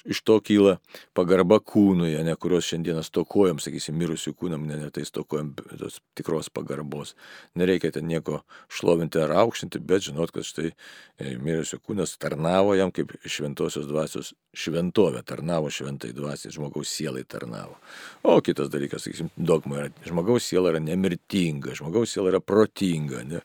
iš 0.06 0.22
to 0.24 0.38
kyla 0.44 0.78
pagarba 1.18 1.60
kūnui, 1.60 2.16
ne 2.24 2.36
kurios 2.40 2.68
šiandieną 2.70 3.04
stokojam, 3.06 3.60
sakysim, 3.64 3.98
mirusių 4.00 4.34
kūnam, 4.40 4.66
ne, 4.68 4.78
ne 4.80 4.90
tai 4.94 5.04
stokojam 5.08 5.52
tos 5.80 6.00
tikros 6.18 6.50
pagarbos. 6.54 7.14
Nereikia 7.60 7.92
ten 7.96 8.08
nieko 8.08 8.42
šlovinti 8.72 9.22
ar 9.24 9.36
aukštinti, 9.44 9.82
bet 9.84 10.08
žinot, 10.08 10.32
kad 10.36 10.48
štai 10.48 10.72
e, 10.72 11.36
mirusių 11.44 11.82
kūnas 11.84 12.16
tarnavo 12.22 12.78
jam 12.80 12.94
kaip 12.96 13.16
šventosios 13.26 13.90
dvasios 13.90 14.34
šventovė, 14.56 15.24
tarnavo 15.28 15.72
šventai 15.74 16.14
dvasiai, 16.16 16.54
žmogaus 16.56 16.94
sielai 16.94 17.26
tarnavo. 17.28 17.78
O 18.24 18.40
kitas 18.46 18.72
dalykas, 18.74 19.08
sakysim, 19.08 19.32
dogma 19.38 19.84
yra, 19.84 19.94
žmogaus 20.08 20.48
siela 20.48 20.74
yra 20.74 20.84
nemirtinga, 20.84 21.76
žmogaus 21.80 22.16
siela 22.16 22.32
yra 22.34 22.44
protinga. 22.44 23.24
Ne? 23.28 23.44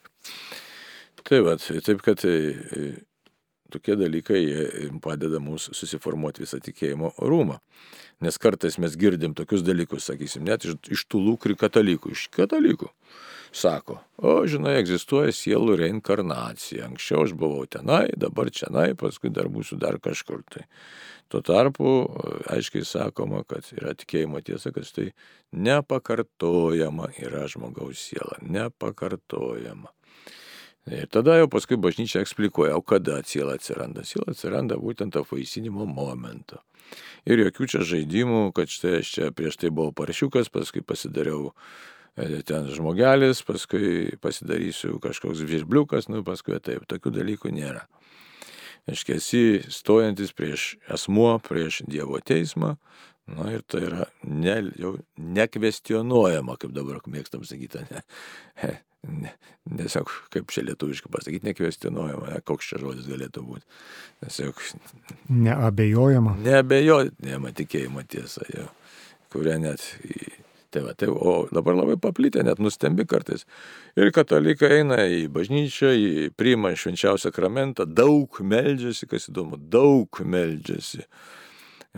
Tai 1.28 1.42
va, 1.44 1.58
taip 1.58 2.00
kad 2.04 2.22
e, 2.24 2.94
tokie 3.72 3.96
dalykai 3.98 4.42
padeda 5.04 5.40
mums 5.42 5.68
susiformuoti 5.76 6.44
visą 6.44 6.60
tikėjimo 6.64 7.14
rūmą. 7.18 7.58
Nes 8.24 8.38
kartais 8.42 8.78
mes 8.82 8.96
girdim 8.98 9.34
tokius 9.38 9.62
dalykus, 9.62 10.08
sakysim, 10.10 10.46
net 10.48 10.66
iš, 10.66 10.78
iš 10.90 11.04
tų 11.10 11.22
lūkrių 11.26 11.58
katalikų, 11.60 12.14
iš 12.16 12.28
katalikų. 12.34 12.90
Sako, 13.54 13.96
o 14.20 14.42
žinai, 14.50 14.74
egzistuoja 14.82 15.32
sielų 15.32 15.78
reinkarnacija. 15.80 16.84
Anksčiau 16.90 17.22
aš 17.24 17.32
buvau 17.38 17.64
tenai, 17.70 18.10
dabar 18.16 18.50
čianai, 18.52 18.90
paskui 18.98 19.30
dar 19.32 19.48
būsiu 19.52 19.78
dar 19.80 19.96
kažkur. 20.04 20.42
Tai. 20.52 20.66
Tuo 21.32 21.40
tarpu 21.44 21.92
aiškiai 22.48 22.84
sakoma, 22.88 23.42
kad 23.48 23.66
yra 23.76 23.94
tikėjimo 23.96 24.40
tiesa, 24.44 24.72
kad 24.72 24.88
tai 24.96 25.10
nepakartojama 25.52 27.10
yra 27.20 27.46
žmogaus 27.48 28.00
siela. 28.10 28.36
Nepakartojama. 28.44 29.92
Ir 30.88 31.08
tada 31.12 31.34
jau 31.36 31.48
paskui 31.52 31.76
bažnyčia 31.76 32.22
eksplikuoja, 32.24 32.76
o 32.78 32.82
kada 32.82 33.18
siela 33.26 33.58
atsiranda. 33.58 34.04
Siela 34.08 34.32
atsiranda 34.32 34.78
būtent 34.80 35.18
apvaisinimo 35.20 35.84
momento. 35.88 36.62
Ir 37.28 37.42
jokių 37.42 37.68
čia 37.68 37.84
žaidimų, 37.84 38.54
kad 38.56 38.72
štai 38.72 39.00
aš 39.02 39.12
čia 39.16 39.28
prieš 39.36 39.58
tai 39.60 39.72
buvau 39.74 39.92
paršiukas, 39.92 40.48
paskui 40.48 40.80
pasidariau 40.86 41.50
e, 42.16 42.40
ten 42.48 42.70
žmogelis, 42.72 43.42
paskui 43.44 44.16
pasidarysiu 44.24 44.96
kažkoks 45.04 45.44
žirbliukas, 45.44 46.08
nu 46.08 46.24
paskui 46.24 46.56
taip, 46.64 46.88
tokių 46.88 47.12
dalykų 47.18 47.52
nėra. 47.58 47.84
Aiškiai, 48.88 49.20
esi 49.20 49.42
stojantis 49.68 50.32
prieš 50.32 50.78
asmuo, 50.88 51.34
prieš 51.44 51.82
Dievo 51.84 52.22
teismą, 52.24 52.78
Na 53.28 53.50
ir 53.52 53.62
tai 53.68 53.82
yra 53.84 54.06
ne, 54.24 54.54
jau 54.80 54.94
nekvestionuojama, 55.20 56.56
kaip 56.60 56.72
dabar 56.72 57.02
mėgstam 57.12 57.42
sakyti, 57.44 57.82
ne, 57.90 58.00
Tiesiog, 59.06 60.10
kaip 60.34 60.50
čia 60.52 60.64
lietuviškai 60.66 61.10
pasakyti, 61.12 61.46
nekvestionuojama, 61.46 62.32
ne, 62.32 62.40
koks 62.46 62.72
čia 62.72 62.80
žodis 62.82 63.06
galėtų 63.08 63.44
būti. 63.46 63.64
Tiesiog. 64.24 64.62
Neabejojama. 65.46 66.34
Neabejojama 66.42 67.54
tikėjimo 67.62 68.04
tiesa, 68.10 68.46
jo, 68.54 68.68
kurią 69.34 69.58
net... 69.68 69.86
Tai 70.68 70.82
va, 70.84 70.90
tai, 70.92 71.06
o 71.08 71.46
dabar 71.48 71.78
labai 71.78 71.94
paplitę, 71.96 72.42
net 72.44 72.58
nustembi 72.60 73.06
kartais. 73.08 73.46
Ir 73.96 74.10
katalikai 74.12 74.82
eina 74.82 74.98
į 75.08 75.22
bažnyčią, 75.32 75.92
į 75.96 76.10
priima 76.36 76.74
švenčiausią 76.76 77.30
sakramentą, 77.30 77.86
daug 77.88 78.36
meldžiasi, 78.44 79.08
kas 79.08 79.30
įdomu, 79.30 79.56
daug 79.56 80.20
meldžiasi 80.20 81.06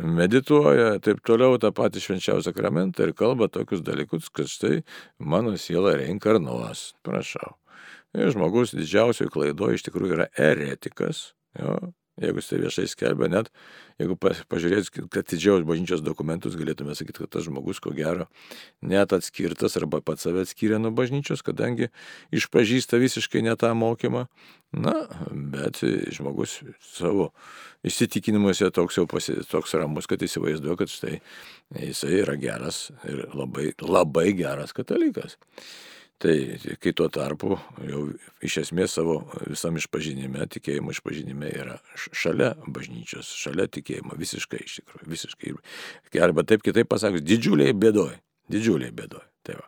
medituoja, 0.05 0.99
taip 1.05 1.23
toliau 1.27 1.59
tą 1.61 1.73
patį 1.77 2.03
švenčiausią 2.05 2.51
sakramentą 2.51 3.07
ir 3.07 3.15
kalba 3.17 3.51
tokius 3.53 3.83
dalykus, 3.87 4.31
kad 4.35 4.51
štai 4.51 4.83
mano 5.19 5.57
siela 5.61 5.97
reinkarnuos. 6.01 6.91
Prašau. 7.07 7.57
Ir 8.17 8.33
žmogus 8.35 8.75
didžiausioje 8.75 9.31
klaidoje 9.31 9.79
iš 9.79 9.87
tikrųjų 9.87 10.17
yra 10.17 10.29
eretikas. 10.35 11.31
Jo, 11.59 11.77
jeigu 12.21 12.41
jis 12.41 12.51
tai 12.51 12.59
viešai 12.61 12.87
skelbia, 12.91 13.29
net 13.31 13.51
jeigu 14.01 14.17
pažiūrės, 14.21 14.91
kad 15.13 15.29
didžiaus 15.31 15.65
bažnyčios 15.69 16.03
dokumentus, 16.05 16.57
galėtume 16.59 16.95
sakyti, 16.97 17.23
kad 17.23 17.33
tas 17.37 17.47
žmogus, 17.47 17.81
ko 17.83 17.93
gero, 17.97 18.27
net 18.83 19.15
atskirtas 19.17 19.77
arba 19.81 20.01
pats 20.05 20.27
save 20.27 20.45
atskyrė 20.45 20.81
nuo 20.81 20.93
bažnyčios, 20.97 21.45
kadangi 21.47 21.91
išpažįsta 22.35 23.01
visiškai 23.01 23.45
ne 23.47 23.57
tą 23.61 23.73
mokymą. 23.79 24.27
Na, 24.71 24.95
bet 25.35 25.81
žmogus 26.15 26.61
savo 26.93 27.33
įsitikinimuose 27.87 28.69
toks 28.71 29.01
jau 29.01 29.07
pasi, 29.11 29.35
toks 29.51 29.75
ramus, 29.75 30.07
kad 30.07 30.23
įsivaizduoja, 30.23 30.79
kad 30.79 30.93
štai 30.93 31.17
jisai 31.89 32.21
yra 32.21 32.37
geras 32.39 32.85
ir 33.03 33.25
labai, 33.35 33.73
labai 33.83 34.29
geras 34.39 34.77
katalikas. 34.77 35.35
Tai 36.21 36.35
kai 36.77 36.93
tuo 36.93 37.07
tarpu 37.09 37.55
jau 37.89 38.03
iš 38.45 38.59
esmės 38.67 38.93
savo 38.99 39.23
visam 39.49 39.79
išpažinime, 39.81 40.45
tikėjimo 40.53 40.93
išpažinime 40.93 41.49
yra 41.49 41.79
šalia 41.97 42.51
bažnyčios, 42.69 43.31
šalia 43.41 43.65
tikėjimo, 43.73 44.19
visiškai 44.21 44.61
iš 44.67 44.75
tikrųjų, 44.83 45.09
visiškai. 45.15 45.55
Arba 46.21 46.45
taip 46.45 46.67
kitaip 46.67 46.91
pasakius, 46.93 47.25
didžiuliai 47.25 47.73
bėdoj, 47.73 48.19
didžiuliai 48.53 48.93
bėdoj. 49.01 49.25
Tai 49.49 49.57
va. 49.63 49.67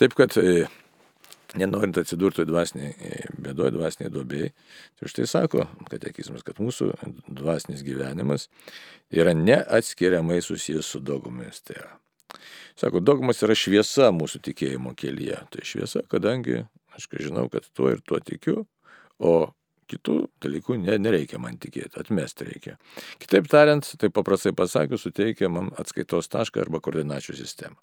Taip 0.00 0.16
kad 0.16 0.40
e, 0.40 0.64
nenorint 1.60 2.00
atsidurti 2.00 2.48
dvasiniai 2.48 2.96
e, 2.96 3.22
bėdoj, 3.36 3.74
dvasiniai 3.76 4.16
duobėjai, 4.16 4.52
tai 4.96 5.12
štai 5.12 5.28
sako 5.28 5.68
katekizmas, 5.92 6.46
kad 6.46 6.64
mūsų 6.64 6.94
dvasinis 7.28 7.84
gyvenimas 7.84 8.48
yra 9.12 9.36
neatskiriamai 9.36 10.40
susijęs 10.40 10.88
su 10.88 11.04
dogmomis. 11.04 11.60
Tai 11.68 11.82
yra 11.82 11.98
Sako, 12.80 13.02
dogmas 13.04 13.42
yra 13.44 13.56
šviesa 13.58 14.10
mūsų 14.14 14.42
tikėjimo 14.50 14.94
kelyje. 14.98 15.40
Tai 15.52 15.64
šviesa, 15.66 16.04
kadangi 16.10 16.62
aš 16.96 17.08
žinau, 17.20 17.48
kad 17.52 17.66
tuo 17.76 17.90
ir 17.94 18.02
tuo 18.06 18.20
tikiu, 18.24 18.64
o 19.20 19.34
kitų 19.90 20.16
dalykų 20.42 20.78
ne, 20.84 20.96
nereikia 21.02 21.40
man 21.42 21.58
tikėti, 21.60 21.98
atmesti 22.00 22.46
reikia. 22.46 22.76
Kitaip 23.22 23.48
tariant, 23.50 23.86
tai 23.98 24.10
paprastai 24.14 24.52
pasakius, 24.56 25.04
suteikia 25.06 25.50
man 25.52 25.72
atskaitos 25.80 26.30
tašką 26.30 26.62
arba 26.62 26.80
koordinačių 26.84 27.36
sistemą. 27.38 27.78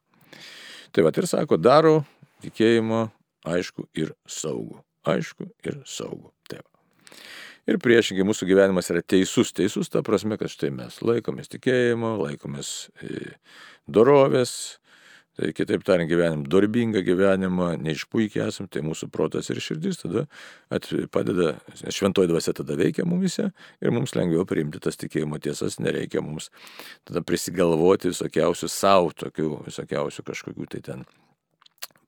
Tai 0.96 1.04
va 1.04 1.12
ir 1.12 1.28
sako, 1.28 1.60
daro 1.60 1.98
tikėjimo 2.46 3.08
aišku 3.48 3.90
ir 3.98 4.14
saugų. 4.28 4.80
Aišku 5.08 5.50
ir 5.68 5.82
saugų. 5.88 6.32
Taip. 6.52 6.66
Ir 7.68 7.80
priešingai 7.84 8.24
mūsų 8.28 8.48
gyvenimas 8.48 8.92
yra 8.94 9.04
teisus. 9.04 9.52
Teisus 9.56 9.92
ta 9.92 10.04
prasme, 10.06 10.38
kad 10.40 10.52
štai 10.52 10.72
mes 10.76 11.02
laikomės 11.04 11.52
tikėjimo, 11.52 12.16
laikomės 12.22 12.90
e, 13.04 13.34
dorovės, 13.92 14.78
Tai 15.38 15.52
kitaip 15.54 15.84
tariant, 15.86 16.10
gyvenim 16.10 16.42
darbingą 16.50 17.04
gyvenimą, 17.06 17.68
neišpuikiai 17.86 18.48
esam, 18.48 18.66
tai 18.74 18.82
mūsų 18.82 19.12
protas 19.14 19.52
ir 19.54 19.60
širdis 19.62 20.00
tada 20.02 20.24
padeda, 21.14 21.52
šventoji 21.94 22.32
dvasia 22.32 22.56
tada 22.58 22.74
veikia 22.80 23.06
mumise 23.06 23.52
ir 23.78 23.94
mums 23.94 24.16
lengviau 24.18 24.48
priimti 24.50 24.82
tas 24.82 24.98
tikėjimo 24.98 25.38
tiesas, 25.38 25.78
nereikia 25.78 26.26
mums 26.26 26.50
tada 27.06 27.22
prisigalvoti 27.22 28.16
visokiausių 28.16 28.72
savo, 28.74 29.14
tokių 29.14 29.52
visokiausių 29.68 30.26
kažkokių 30.32 30.70
tai 30.74 30.82
ten 30.90 31.06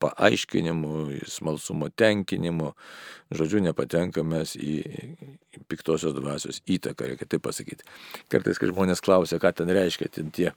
paaiškinimų, 0.02 1.22
smalsumo 1.30 1.92
tenkinimo. 1.94 2.74
Žodžiu, 3.30 3.62
nepatenkame 3.68 4.42
į 4.58 4.74
piktosios 5.70 6.16
dvasios 6.18 6.62
įtaką, 6.70 7.14
reikia 7.14 7.30
taip 7.30 7.46
pasakyti. 7.46 7.88
Kartais, 8.32 8.60
kai 8.60 8.72
žmonės 8.72 9.04
klausia, 9.06 9.40
ką 9.42 9.54
ten 9.62 9.72
reiškia 9.74 10.10
ten 10.18 10.34
tie 10.36 10.52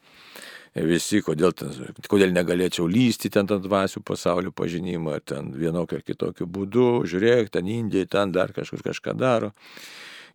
visi, 0.75 1.20
kodėl, 1.25 1.53
ten, 1.57 1.72
kodėl 2.09 2.33
negalėčiau 2.33 2.87
lysti 2.88 3.31
ten 3.33 3.48
tą 3.48 3.59
dvasių 3.61 4.01
pasaulio 4.09 4.53
pažinimą, 4.57 5.18
ten 5.29 5.53
vienokiu 5.53 6.01
ar 6.01 6.07
kitokiu 6.07 6.48
būdu, 6.48 7.05
žiūrėk, 7.09 7.53
ten 7.53 7.68
Indija, 7.68 8.09
ten 8.09 8.33
dar 8.33 8.55
kažkur 8.57 8.85
kažką 8.88 9.16
daro. 9.20 9.53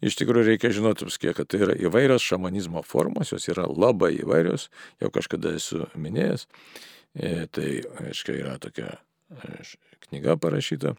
Iš 0.06 0.14
tikrųjų 0.20 0.52
reikia 0.52 0.70
žinoti, 0.70 1.08
kad 1.34 1.48
tai 1.50 1.64
yra 1.66 1.74
įvairios 1.74 2.22
šamanizmo 2.22 2.84
formos, 2.86 3.32
jos 3.34 3.48
yra 3.50 3.66
labai 3.66 4.14
įvairios, 4.20 4.68
jau 5.02 5.10
kažkada 5.10 5.56
esu 5.58 5.88
minėjęs. 5.98 6.46
E, 7.18 7.48
tai, 7.50 7.82
aiškiai, 8.04 8.44
yra 8.44 8.60
tokia 8.62 8.92
e, 9.34 9.56
knyga 10.06 10.36
parašyta 10.38 10.92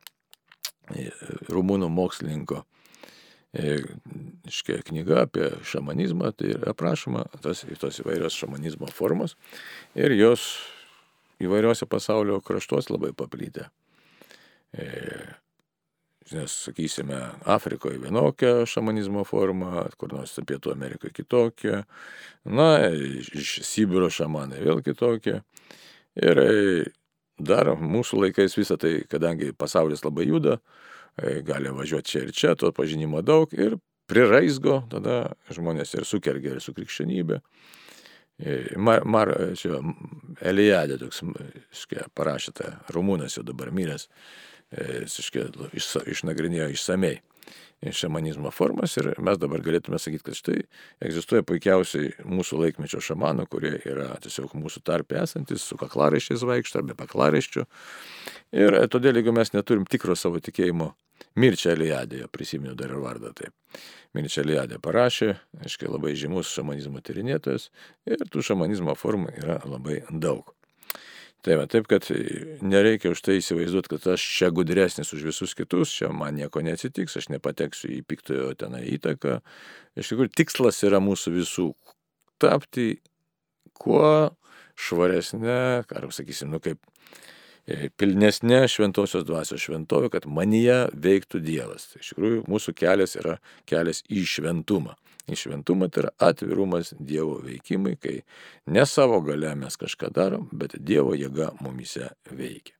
e, 0.90 1.04
rumūnų 1.46 1.86
mokslininko 1.94 2.64
iškia 3.52 4.82
knyga 4.84 5.22
apie 5.24 5.50
šamanizmą, 5.64 6.32
tai 6.36 6.52
aprašoma 6.68 7.24
tas, 7.42 7.64
tos 7.80 8.00
įvairios 8.02 8.36
šamanizmo 8.36 8.90
formos 8.92 9.36
ir 9.96 10.12
jos 10.12 10.44
įvairiuose 11.40 11.88
pasaulio 11.88 12.40
kraštuos 12.44 12.90
labai 12.92 13.14
paplytę. 13.16 13.68
Nes, 16.28 16.52
sakysime, 16.52 17.16
Afrikoje 17.48 17.96
vienokia 18.02 18.66
šamanizmo 18.68 19.22
forma, 19.24 19.86
kur 19.96 20.12
nors 20.12 20.34
Pietų 20.44 20.74
Amerikoje 20.74 21.14
kitokia, 21.16 21.86
na, 22.44 22.66
iš 22.92 23.62
Sibiro 23.64 24.10
šamanai 24.12 24.60
vėl 24.60 24.82
kitokia. 24.84 25.40
Ir 26.20 26.40
e, 26.42 26.50
dar 27.40 27.70
mūsų 27.80 28.26
laikais 28.26 28.58
visą 28.58 28.76
tai, 28.76 28.98
kadangi 29.08 29.54
pasaulis 29.56 30.04
labai 30.04 30.26
juda, 30.28 30.58
e, 30.58 30.88
gali 31.46 31.72
važiuoti 31.74 32.10
čia 32.10 32.24
ir 32.26 32.32
čia, 32.32 32.54
to 32.58 32.72
pažinimo 32.72 33.22
daug 33.22 33.52
ir 33.56 33.78
priraizgo 34.08 34.82
tada 34.90 35.34
žmonės 35.52 35.94
ir 35.98 36.06
sukergia 36.08 36.56
ir 36.56 36.64
su 36.64 36.74
krikščionybė. 36.76 37.40
E, 38.38 38.58
mar, 38.78 39.04
mar, 39.04 39.32
čia, 39.58 39.80
Elijadė 40.46 41.00
toks, 41.00 41.24
iškia, 41.74 42.06
parašyta, 42.14 42.76
rumūnas 42.94 43.36
jau 43.38 43.44
dabar 43.46 43.72
miręs, 43.74 44.06
iškia, 44.70 45.48
iš, 45.74 45.96
išnagrinėjo 46.14 46.70
išsamei 46.74 47.18
šamanizmo 47.92 48.50
formas 48.50 48.96
ir 48.98 49.12
mes 49.22 49.38
dabar 49.38 49.62
galėtume 49.62 50.00
sakyti, 50.02 50.24
kad 50.26 50.38
štai 50.38 50.56
egzistuoja 51.04 51.44
puikiausiai 51.46 52.10
mūsų 52.26 52.58
laikmečio 52.64 53.00
šamanų, 53.04 53.46
kurie 53.50 53.76
yra 53.86 54.10
tiesiog 54.22 54.56
mūsų 54.58 54.82
tarpe 54.86 55.20
esantis, 55.22 55.62
su 55.62 55.78
kaklaraiščiais 55.78 56.42
vaikšto 56.48 56.82
arba 56.82 56.98
kaklaraiščiu. 56.98 57.66
Ir 58.58 58.78
todėl, 58.90 59.20
jeigu 59.20 59.34
mes 59.36 59.54
neturim 59.54 59.86
tikro 59.86 60.16
savo 60.18 60.42
tikėjimo, 60.42 60.90
Mirčia 61.38 61.74
Eliadė, 61.76 62.24
prisimenu 62.32 62.74
dar 62.78 62.90
ir 62.90 63.02
vardą 63.02 63.32
taip. 63.36 63.54
Mirčia 64.16 64.42
Eliadė 64.42 64.80
parašė, 64.82 65.34
aiškiai 65.62 65.90
labai 65.92 66.14
žymus 66.18 66.50
šamanizmo 66.50 67.02
tyrinėtojas 67.04 67.68
ir 68.08 68.24
tų 68.32 68.42
šamanizmo 68.50 68.96
formų 68.98 69.34
yra 69.38 69.60
labai 69.68 70.00
daug. 70.10 70.54
Tai 71.46 71.54
va, 71.60 71.68
taip, 71.70 71.86
kad 71.86 72.08
nereikia 72.66 73.12
už 73.14 73.20
tai 73.22 73.36
įsivaizduoti, 73.38 73.92
kad 73.92 74.08
aš 74.16 74.24
čia 74.40 74.48
gudresnis 74.50 75.12
už 75.14 75.28
visus 75.28 75.54
kitus, 75.54 75.92
čia 75.94 76.10
man 76.10 76.34
nieko 76.34 76.64
neatsitiks, 76.66 77.14
aš 77.20 77.28
nepateksiu 77.30 77.92
į 77.94 78.00
piktojo 78.10 78.50
tenai 78.58 78.82
įtaką. 78.96 79.38
Iš 79.94 80.10
tikrųjų, 80.10 80.32
tikslas 80.34 80.82
yra 80.88 80.98
mūsų 81.04 81.36
visų 81.36 81.68
tapti 82.42 82.88
kuo 83.78 84.34
švaresnė, 84.78 85.86
ar 85.86 86.08
sakysim, 86.14 86.50
nu 86.50 86.58
kaip 86.62 86.82
pilnesnė 88.00 88.62
šventosios 88.70 89.26
dvasios 89.28 89.62
šventovė, 89.64 90.10
kad 90.14 90.28
manyje 90.30 90.86
veiktų 90.94 91.42
Dievas. 91.44 91.90
Tai 91.92 92.02
iš 92.02 92.14
tikrųjų, 92.14 92.40
mūsų 92.48 92.74
kelias 92.78 93.16
yra 93.20 93.36
kelias 93.68 94.02
į 94.08 94.24
šventumą. 94.28 94.96
Šventumą 95.28 95.90
tai 95.92 96.06
yra 96.06 96.12
atvirumas 96.30 96.94
Dievo 96.96 97.36
veikimai, 97.44 97.98
kai 98.00 98.22
ne 98.72 98.84
savo 98.88 99.20
gale 99.20 99.52
mes 99.60 99.76
kažką 99.76 100.08
darom, 100.16 100.48
bet 100.52 100.78
Dievo 100.80 101.12
jėga 101.18 101.50
mumise 101.60 102.14
veikia. 102.32 102.72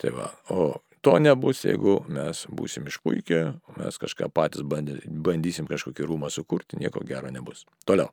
Tai 0.00 0.10
va, 0.12 0.28
o 0.52 0.74
to 1.04 1.18
nebus, 1.20 1.62
jeigu 1.64 1.98
mes 2.12 2.44
būsim 2.52 2.88
išpuikę, 2.90 3.40
mes 3.78 4.00
kažką 4.00 4.28
patys 4.34 4.64
bandysim 4.64 5.68
kažkokį 5.70 6.08
rūmą 6.10 6.30
sukurti, 6.32 6.80
nieko 6.80 7.04
gero 7.06 7.32
nebus. 7.32 7.64
Toliau. 7.88 8.10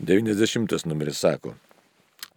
90 0.00 0.86
numeris 0.88 1.20
sako, 1.20 1.56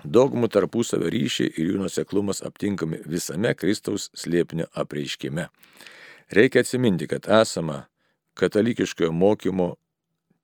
Dogmų 0.04 0.50
tarpusavio 0.52 1.08
ryšiai 1.12 1.54
ir 1.56 1.74
jų 1.74 1.84
nuseklumas 1.86 2.44
aptinkami 2.44 3.00
visame 3.08 3.54
Kristaus 3.56 4.10
slėpinio 4.18 4.68
apreiškime. 4.76 5.48
Reikia 6.34 6.64
atsiminti, 6.64 7.08
kad 7.08 7.30
esama 7.42 7.86
katalikiškojo 8.40 9.12
mokymo 9.16 9.74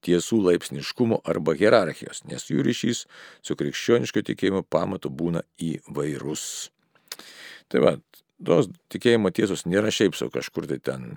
tiesų 0.05 0.39
laipsniškumo 0.45 1.19
arba 1.27 1.55
hierarchijos, 1.59 2.23
nes 2.29 2.47
jų 2.47 2.63
ryšys 2.63 3.03
su 3.43 3.57
krikščioniško 3.59 4.23
tikėjimo 4.29 4.63
pamatu 4.63 5.11
būna 5.11 5.43
įvairus. 5.59 6.69
Tai 7.69 7.83
va, 7.83 7.95
tos 8.45 8.71
tikėjimo 8.93 9.33
tiesos 9.35 9.65
nėra 9.67 9.91
šiaip 9.91 10.15
savo 10.15 10.31
kažkur 10.37 10.69
tai 10.69 10.79
ten 10.79 11.11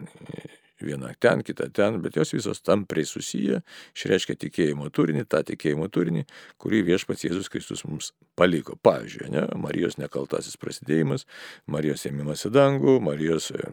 viena 0.84 1.12
ten, 1.22 1.44
kita 1.46 1.68
ten, 1.74 2.00
bet 2.04 2.16
jos 2.18 2.34
visos 2.34 2.62
tampriai 2.64 3.08
susiję, 3.08 3.60
išreiškia 3.96 4.36
tikėjimo 4.46 4.90
turinį, 4.94 5.24
tą 5.30 5.42
tikėjimo 5.52 5.88
turinį, 5.92 6.26
kurį 6.62 6.82
viešpats 6.90 7.26
Jėzus 7.26 7.50
Kristus 7.52 7.84
mums 7.88 8.12
paliko. 8.38 8.76
Pavyzdžiui, 8.82 9.30
ne, 9.34 9.46
Marijos 9.62 9.98
nekaltasis 10.00 10.58
prasidėjimas, 10.60 11.26
Marijos 11.70 12.06
ėmimas 12.10 12.46
į 12.48 12.52
dangų, 12.56 12.98
Marijos 13.04 13.52
e, 13.54 13.72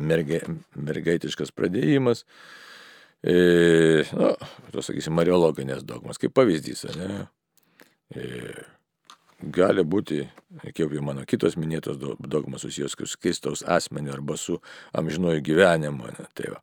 merge, 0.00 0.42
mergaitiškas 0.76 1.54
pradėjimas, 1.54 2.24
E, 3.22 4.04
nu, 4.14 4.28
to 4.70 4.82
sakysim, 4.86 5.16
mariologinės 5.18 5.82
dogmas, 5.82 6.20
kaip 6.22 6.36
pavyzdys, 6.38 6.84
ne? 6.94 7.24
E, 8.14 8.28
gali 9.38 9.84
būti, 9.84 10.22
kaip 10.74 10.94
jau 10.94 11.02
mano 11.04 11.24
kitos 11.28 11.56
minėtos 11.60 11.98
dogmas 11.98 12.64
susijęs 12.64 12.96
su 12.98 13.20
Kristaus 13.22 13.62
asmeniu 13.62 14.12
arba 14.16 14.36
su 14.36 14.58
amžinuoju 14.98 15.44
gyvenimu. 15.46 16.10
Ne, 16.18 16.26
tai 16.34 16.52
va. 16.54 16.62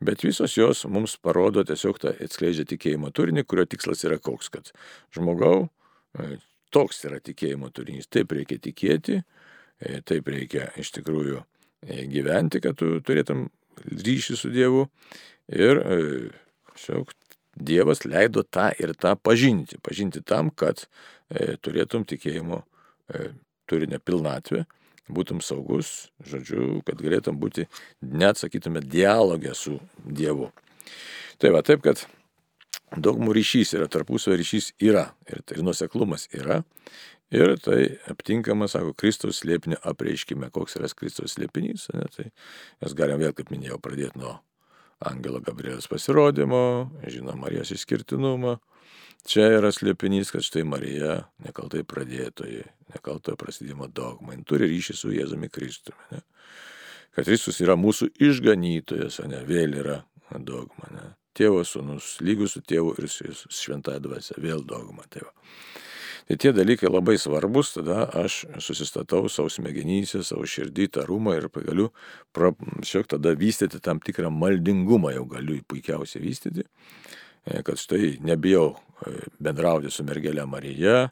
Bet 0.00 0.24
visos 0.24 0.56
jos 0.56 0.84
mums 0.88 1.16
parodo 1.16 1.64
tiesiog 1.64 2.00
tą 2.00 2.14
atskleidžia 2.16 2.66
tikėjimo 2.68 3.12
turinį, 3.12 3.44
kurio 3.44 3.66
tikslas 3.68 4.04
yra 4.08 4.18
koks, 4.18 4.48
kad 4.52 4.72
žmogau, 5.16 5.68
e, 6.18 6.36
toks 6.72 7.04
yra 7.08 7.20
tikėjimo 7.24 7.72
turinys, 7.72 8.08
taip 8.08 8.32
reikia 8.36 8.60
tikėti, 8.60 9.22
e, 9.80 10.00
taip 10.04 10.28
reikia 10.28 10.70
iš 10.80 10.92
tikrųjų 10.96 11.40
e, 11.40 12.04
gyventi, 12.12 12.60
kad 12.64 12.76
tu 12.80 12.96
turėtum 13.04 13.48
ryšį 13.80 14.36
su 14.36 14.52
Dievu 14.52 14.88
Ir 15.50 15.80
tiesiog 16.70 17.10
Dievas 17.60 18.04
leido 18.06 18.44
tą 18.46 18.70
ir 18.78 18.94
tą 18.94 19.16
pažinti. 19.18 19.80
Pažinti 19.82 20.22
tam, 20.22 20.52
kad 20.54 20.86
turėtum 21.62 22.04
tikėjimo 22.08 22.60
e, 22.60 23.30
turinę 23.70 24.00
pilnatvę, 24.02 24.64
būtum 25.10 25.42
saugus, 25.42 26.10
žodžiu, 26.26 26.80
kad 26.86 27.02
galėtum 27.02 27.38
būti, 27.40 27.66
net 28.02 28.40
sakytume, 28.40 28.82
dialogė 28.82 29.54
su 29.58 29.78
Dievu. 30.04 30.50
Tai 31.40 31.52
va, 31.54 31.62
taip, 31.66 31.82
kad 31.86 32.04
dogmų 32.96 33.34
ryšys 33.38 33.74
yra, 33.78 33.88
tarpusio 33.90 34.34
ryšys 34.36 34.72
yra 34.82 35.10
ir, 35.30 35.42
ir 35.54 35.64
nuseklumas 35.66 36.28
yra. 36.34 36.62
Ir 37.30 37.54
tai 37.62 37.84
aptinkama, 38.10 38.66
sako, 38.66 38.90
Kristaus 38.98 39.38
slėpinio 39.44 39.78
apreiškime. 39.86 40.48
Koks 40.50 40.74
yra 40.80 40.88
Kristaus 40.98 41.36
slėpinys? 41.36 41.86
Ne, 41.94 42.08
tai 42.10 42.26
mes 42.82 42.96
galim 42.98 43.20
vėl, 43.22 43.34
kaip 43.38 43.52
minėjau, 43.54 43.78
pradėti 43.82 44.18
nuo 44.18 44.40
Angelo 45.06 45.38
Gabrielės 45.40 45.86
pasirodymo, 45.88 46.90
žino 47.06 47.36
Marijos 47.38 47.70
išskirtinumą. 47.76 48.58
Čia 49.28 49.50
yra 49.58 49.68
slėpinys, 49.74 50.30
kad 50.32 50.44
štai 50.46 50.62
Marija 50.64 51.20
nekaltai 51.44 51.82
pradėtoji, 51.84 52.64
nekaltojo 52.94 53.36
prasidėjimo 53.40 53.90
dogma, 53.92 54.32
jin 54.34 54.46
turi 54.48 54.70
ryšį 54.70 54.96
su 54.96 55.12
Jėzumi 55.12 55.50
Kristumi. 55.52 56.06
Ne? 56.14 56.22
kad 57.16 57.26
Kristus 57.26 57.60
yra 57.62 57.76
mūsų 57.78 58.10
išganytojas, 58.22 59.20
o 59.22 59.28
ne 59.30 59.42
vėl 59.46 59.76
yra 59.82 60.00
dogma. 60.30 60.90
Ne? 60.94 61.06
Tėvo 61.36 61.62
sūnus, 61.66 62.16
lygus 62.24 62.56
su 62.56 62.62
tėvu 62.66 62.94
ir 62.98 63.08
su 63.10 63.30
šventąją 63.54 64.02
dvasia, 64.04 64.36
vėl 64.42 64.64
dogma. 64.66 65.06
Tai, 65.10 65.24
va. 65.26 65.32
tai 66.28 66.38
tie 66.42 66.52
dalykai 66.54 66.90
labai 66.90 67.16
svarbus, 67.18 67.74
tada 67.76 68.04
aš 68.22 68.44
susistatau 68.62 69.30
savo 69.30 69.50
smegenyse, 69.52 70.22
savo 70.26 70.46
širdį, 70.46 70.90
tarumą 70.98 71.36
ir 71.38 71.48
galiu 71.54 71.90
šiek 72.86 73.10
tada 73.10 73.34
vystyti 73.38 73.82
tam 73.82 74.02
tikrą 74.02 74.30
maldingumą, 74.34 75.14
jau 75.14 75.26
galiu 75.30 75.60
puikiausiai 75.70 76.22
vystyti, 76.22 76.66
e, 77.46 77.62
kad 77.66 77.78
štai 77.78 78.18
nebijau 78.26 78.74
bendrauti 79.42 79.90
su 79.92 80.04
mergelė 80.06 80.46
Marija, 80.48 81.10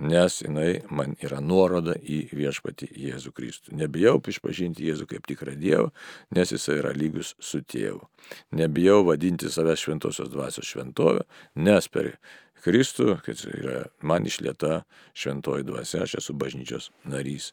nes 0.00 0.38
jinai 0.40 0.80
man 0.90 1.14
yra 1.20 1.40
nuoroda 1.44 1.94
į 2.00 2.22
viešpatį 2.32 2.88
Jėzų 3.04 3.32
Kristų. 3.36 3.74
Nebijau 3.76 4.16
išpažinti 4.32 4.86
Jėzų 4.86 5.08
kaip 5.10 5.26
tikrą 5.28 5.56
Dievą, 5.60 5.90
nes 6.36 6.52
jisai 6.54 6.78
yra 6.80 6.94
lygus 6.96 7.34
su 7.38 7.60
tėvu. 7.60 8.06
Nebijau 8.56 9.02
vadinti 9.08 9.50
savęs 9.52 9.84
šventosios 9.84 10.30
dvasios 10.32 10.70
šventovę, 10.70 11.26
nes 11.56 11.88
per 11.88 12.14
Kristų, 12.64 13.16
kad 13.24 13.40
yra 13.48 13.82
man 14.06 14.26
išlieta 14.28 14.82
šventoji 15.16 15.66
dvasia, 15.68 16.04
aš 16.04 16.18
esu 16.20 16.34
bažnyčios 16.38 16.90
narys. 17.08 17.50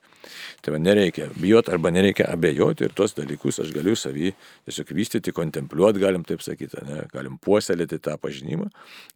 Tai 0.61 0.75
man 0.75 0.85
nereikia 0.87 1.29
bijoti 1.35 1.73
arba 1.73 1.91
nereikia 1.95 2.29
abejoti 2.33 2.87
ir 2.87 2.95
tos 2.97 3.15
dalykus 3.17 3.61
aš 3.63 3.73
galiu 3.75 3.95
savį 3.97 4.33
tiesiog 4.67 4.93
vystyti, 4.97 5.35
kontempliuoti, 5.35 6.03
galim 6.03 6.25
taip 6.27 6.43
sakyti, 6.45 6.83
ne? 6.87 7.03
galim 7.13 7.39
puoselėti 7.43 8.01
tą 8.03 8.17
pažinimą 8.21 8.69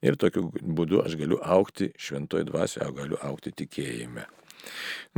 ir 0.06 0.20
tokiu 0.20 0.48
būdu 0.52 1.04
aš 1.06 1.18
galiu 1.20 1.42
aukti 1.42 1.92
šventoji 2.00 2.48
dvasia, 2.50 2.92
galiu 2.96 3.20
aukti 3.22 3.54
tikėjime. 3.64 4.28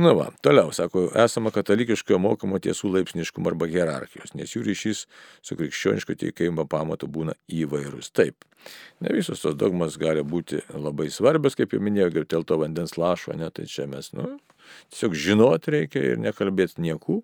Na 0.00 0.10
va, 0.16 0.26
toliau, 0.42 0.72
sako, 0.74 1.04
esama 1.22 1.52
katalikiškojo 1.54 2.18
mokymo 2.18 2.58
tiesų 2.62 2.90
laipsniškumo 2.96 3.52
arba 3.52 3.68
hierarchijos, 3.70 4.32
nes 4.34 4.56
jų 4.56 4.64
ryšys 4.66 5.04
su 5.44 5.58
krikščioniško 5.60 6.16
tikėjimo 6.18 6.64
pamatu 6.70 7.06
būna 7.06 7.36
įvairūs. 7.46 8.10
Taip, 8.16 8.42
ne 9.04 9.14
visos 9.14 9.44
tos 9.44 9.54
dogmas 9.60 9.98
gali 10.00 10.24
būti 10.26 10.64
labai 10.74 11.06
svarbios, 11.14 11.54
kaip 11.54 11.76
jau 11.76 11.82
minėjau, 11.84 12.10
kaip 12.16 12.32
telto 12.34 12.58
vandens 12.58 12.96
lašo, 12.98 13.36
ne, 13.38 13.52
tai 13.54 13.68
čia 13.70 13.86
mes, 13.90 14.10
nu, 14.18 14.32
tiesiog 14.90 15.14
žinoti 15.26 15.76
reikia 15.78 16.02
ir 16.10 16.20
nekalbėti 16.26 16.82
niekų, 16.82 17.20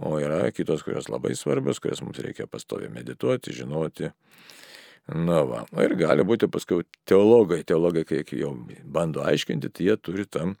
o 0.00 0.16
yra 0.18 0.42
kitos, 0.56 0.82
kurios 0.82 1.06
labai 1.12 1.36
svarbios, 1.38 1.78
kurias 1.78 2.02
mums 2.02 2.18
reikia 2.24 2.48
pastoviai 2.50 2.90
medituoti, 2.90 3.54
žinoti 3.54 4.10
Na 5.10 5.40
va, 5.42 5.64
ir 5.82 5.96
gali 5.98 6.22
būti 6.26 6.46
paskui 6.50 6.84
teologai, 7.08 7.64
teologai, 7.66 8.04
kai 8.06 8.22
jau 8.38 8.52
bando 8.84 9.24
aiškinti, 9.26 9.70
tai 9.74 9.88
jie 9.88 9.96
turi 9.98 10.26
tam 10.26 10.52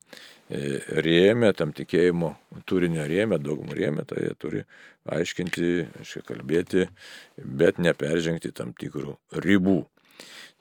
e, 0.48 0.80
rėmę, 1.06 1.52
tam 1.54 1.70
tikėjimo 1.76 2.32
turinio 2.66 3.04
rėmę, 3.06 3.38
dogmų 3.38 3.76
rėmę, 3.78 4.06
tai 4.10 4.24
jie 4.24 4.32
turi 4.42 4.64
aiškinti, 5.06 5.70
aiškiai 6.00 6.26
kalbėti, 6.32 6.88
bet 7.38 7.78
neperžengti 7.78 8.50
tam 8.56 8.74
tikrų 8.74 9.14
ribų. 9.46 9.84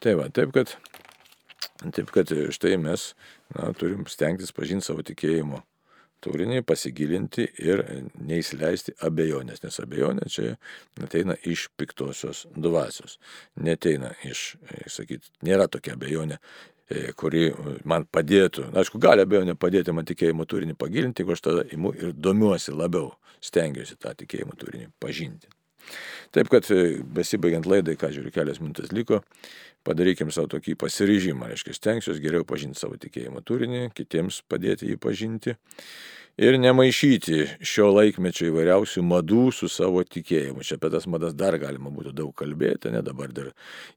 Tai 0.04 0.16
va, 0.22 0.30
taip 0.30 0.54
kad, 0.54 0.76
taip 1.90 2.14
kad 2.14 2.30
štai 2.54 2.78
mes 2.78 3.14
na, 3.56 3.72
turim 3.74 4.06
stengtis 4.12 4.54
pažinti 4.54 4.86
savo 4.86 5.02
tikėjimo 5.08 5.64
turinį, 6.24 6.64
pasigilinti 6.68 7.46
ir 7.64 7.84
neįsileisti 8.20 8.96
abejonės, 9.06 9.64
nes 9.64 9.80
abejonė 9.84 10.28
čia 10.32 10.56
ateina 11.04 11.38
iš 11.48 11.68
piktosios 11.80 12.46
dvasios. 12.56 13.18
Neteina 13.60 14.14
iš, 14.28 14.56
e, 14.70 14.84
sakyt, 14.92 15.32
nėra 15.46 15.70
tokia 15.72 15.96
abejonė, 15.98 16.40
e, 16.90 17.12
kuri 17.20 17.50
man 17.86 18.08
padėtų, 18.10 18.70
na, 18.72 18.84
aišku, 18.84 19.02
gali 19.02 19.26
abejonė 19.26 19.56
padėti 19.60 19.96
man 19.96 20.08
tikėjimo 20.10 20.48
turinį 20.50 20.78
pagilinti, 20.80 21.24
jeigu 21.24 21.38
aš 21.38 21.46
tada 21.46 21.68
imu 21.76 21.94
ir 21.98 22.14
domiuosi 22.14 22.76
labiau, 22.76 23.14
stengiuosi 23.44 24.00
tą 24.00 24.16
tikėjimo 24.24 24.58
turinį 24.60 24.92
pažinti. 25.00 25.59
Taip 26.36 26.52
kad 26.54 26.68
e, 26.74 27.00
besibaigiant 27.16 27.68
laidai, 27.70 27.98
ką 28.00 28.12
žiūriu, 28.14 28.34
kelias 28.36 28.62
minutės 28.62 28.94
liko, 28.94 29.22
padarykim 29.88 30.30
savo 30.36 30.52
tokį 30.52 30.76
pasiryžimą, 30.80 31.50
reiškia, 31.50 31.76
stengsiuosi 31.78 32.24
geriau 32.24 32.46
pažinti 32.48 32.82
savo 32.82 33.00
tikėjimo 33.02 33.42
turinį, 33.48 33.88
kitiems 33.98 34.44
padėti 34.52 34.92
jį 34.92 35.00
pažinti 35.02 35.56
ir 36.40 36.56
nemaišyti 36.56 37.40
šio 37.68 37.90
laikmečio 37.92 38.48
įvairiausių 38.48 39.02
madų 39.04 39.50
su 39.52 39.68
savo 39.72 40.06
tikėjimu. 40.08 40.64
Čia 40.64 40.78
apie 40.78 40.92
tas 40.94 41.08
madas 41.12 41.34
dar 41.36 41.58
galima 41.60 41.92
būtų 41.92 42.14
daug 42.16 42.32
kalbėti, 42.40 42.94
ne 42.94 43.02
dabar 43.04 43.34
dar 43.36 43.50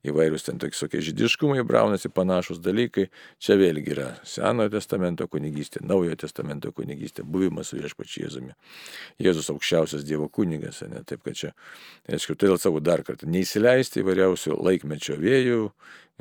įvairius 0.06 0.48
ten 0.48 0.58
tokie 0.58 1.02
žydiškumai 1.06 1.62
braunasi 1.66 2.10
panašus 2.10 2.58
dalykai. 2.64 3.06
Čia 3.38 3.56
vėlgi 3.60 3.94
yra 3.94 4.08
Senojo 4.26 4.72
testamento 4.74 5.28
kunigystė, 5.30 5.84
Naujojo 5.86 6.18
testamento 6.24 6.72
kunigystė, 6.74 7.22
buvimas 7.22 7.70
su 7.70 7.78
viešpačiu 7.78 8.26
Jėzumi. 8.26 8.56
Jėzus 9.22 9.52
aukščiausias 9.54 10.02
Dievo 10.08 10.26
kunigas, 10.26 10.82
ne 10.90 11.04
taip, 11.06 11.22
kad 11.22 11.38
čia, 11.38 11.54
aišku, 12.10 12.34
todėl 12.34 12.58
savo 12.58 12.82
dar 12.82 13.06
kartą 13.06 13.30
neįsileisti 13.30 14.02
įvairiausių 14.02 14.58
laikmečio 14.58 15.20
vėjų, 15.22 15.68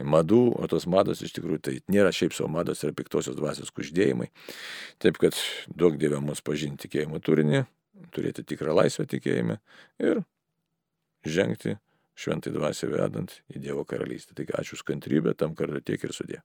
madų, 0.08 0.42
o 0.58 0.70
tos 0.72 0.88
mados 0.90 1.22
iš 1.26 1.36
tikrųjų 1.38 1.62
tai 1.68 1.76
nėra 1.92 2.12
šiaip 2.16 2.36
savo 2.38 2.50
mados, 2.54 2.84
yra 2.86 2.96
piktosios 2.98 3.38
dvasios 3.38 3.72
kuždėjimai. 3.76 4.30
Taip 5.02 5.20
kad 5.22 5.38
daug 5.70 5.98
Dieve 6.02 6.22
mus 6.24 6.44
pažinti 6.46 6.88
tikėjimo 6.88 7.22
turinį, 7.24 7.66
turėti 8.16 8.46
tikrą 8.48 8.76
laisvę 8.78 9.08
tikėjime 9.12 9.60
ir 10.02 10.24
žengti 11.28 11.78
šventai 12.22 12.54
dvasią 12.54 12.92
vedant 12.92 13.38
į 13.52 13.62
Dievo 13.64 13.86
karalystę. 13.88 14.36
Taigi 14.38 14.58
ačiū 14.58 14.78
už 14.78 14.86
kantrybę, 14.88 15.36
tam 15.38 15.56
kartu 15.58 15.82
tiek 15.86 16.04
ir 16.04 16.16
sudė. 16.16 16.42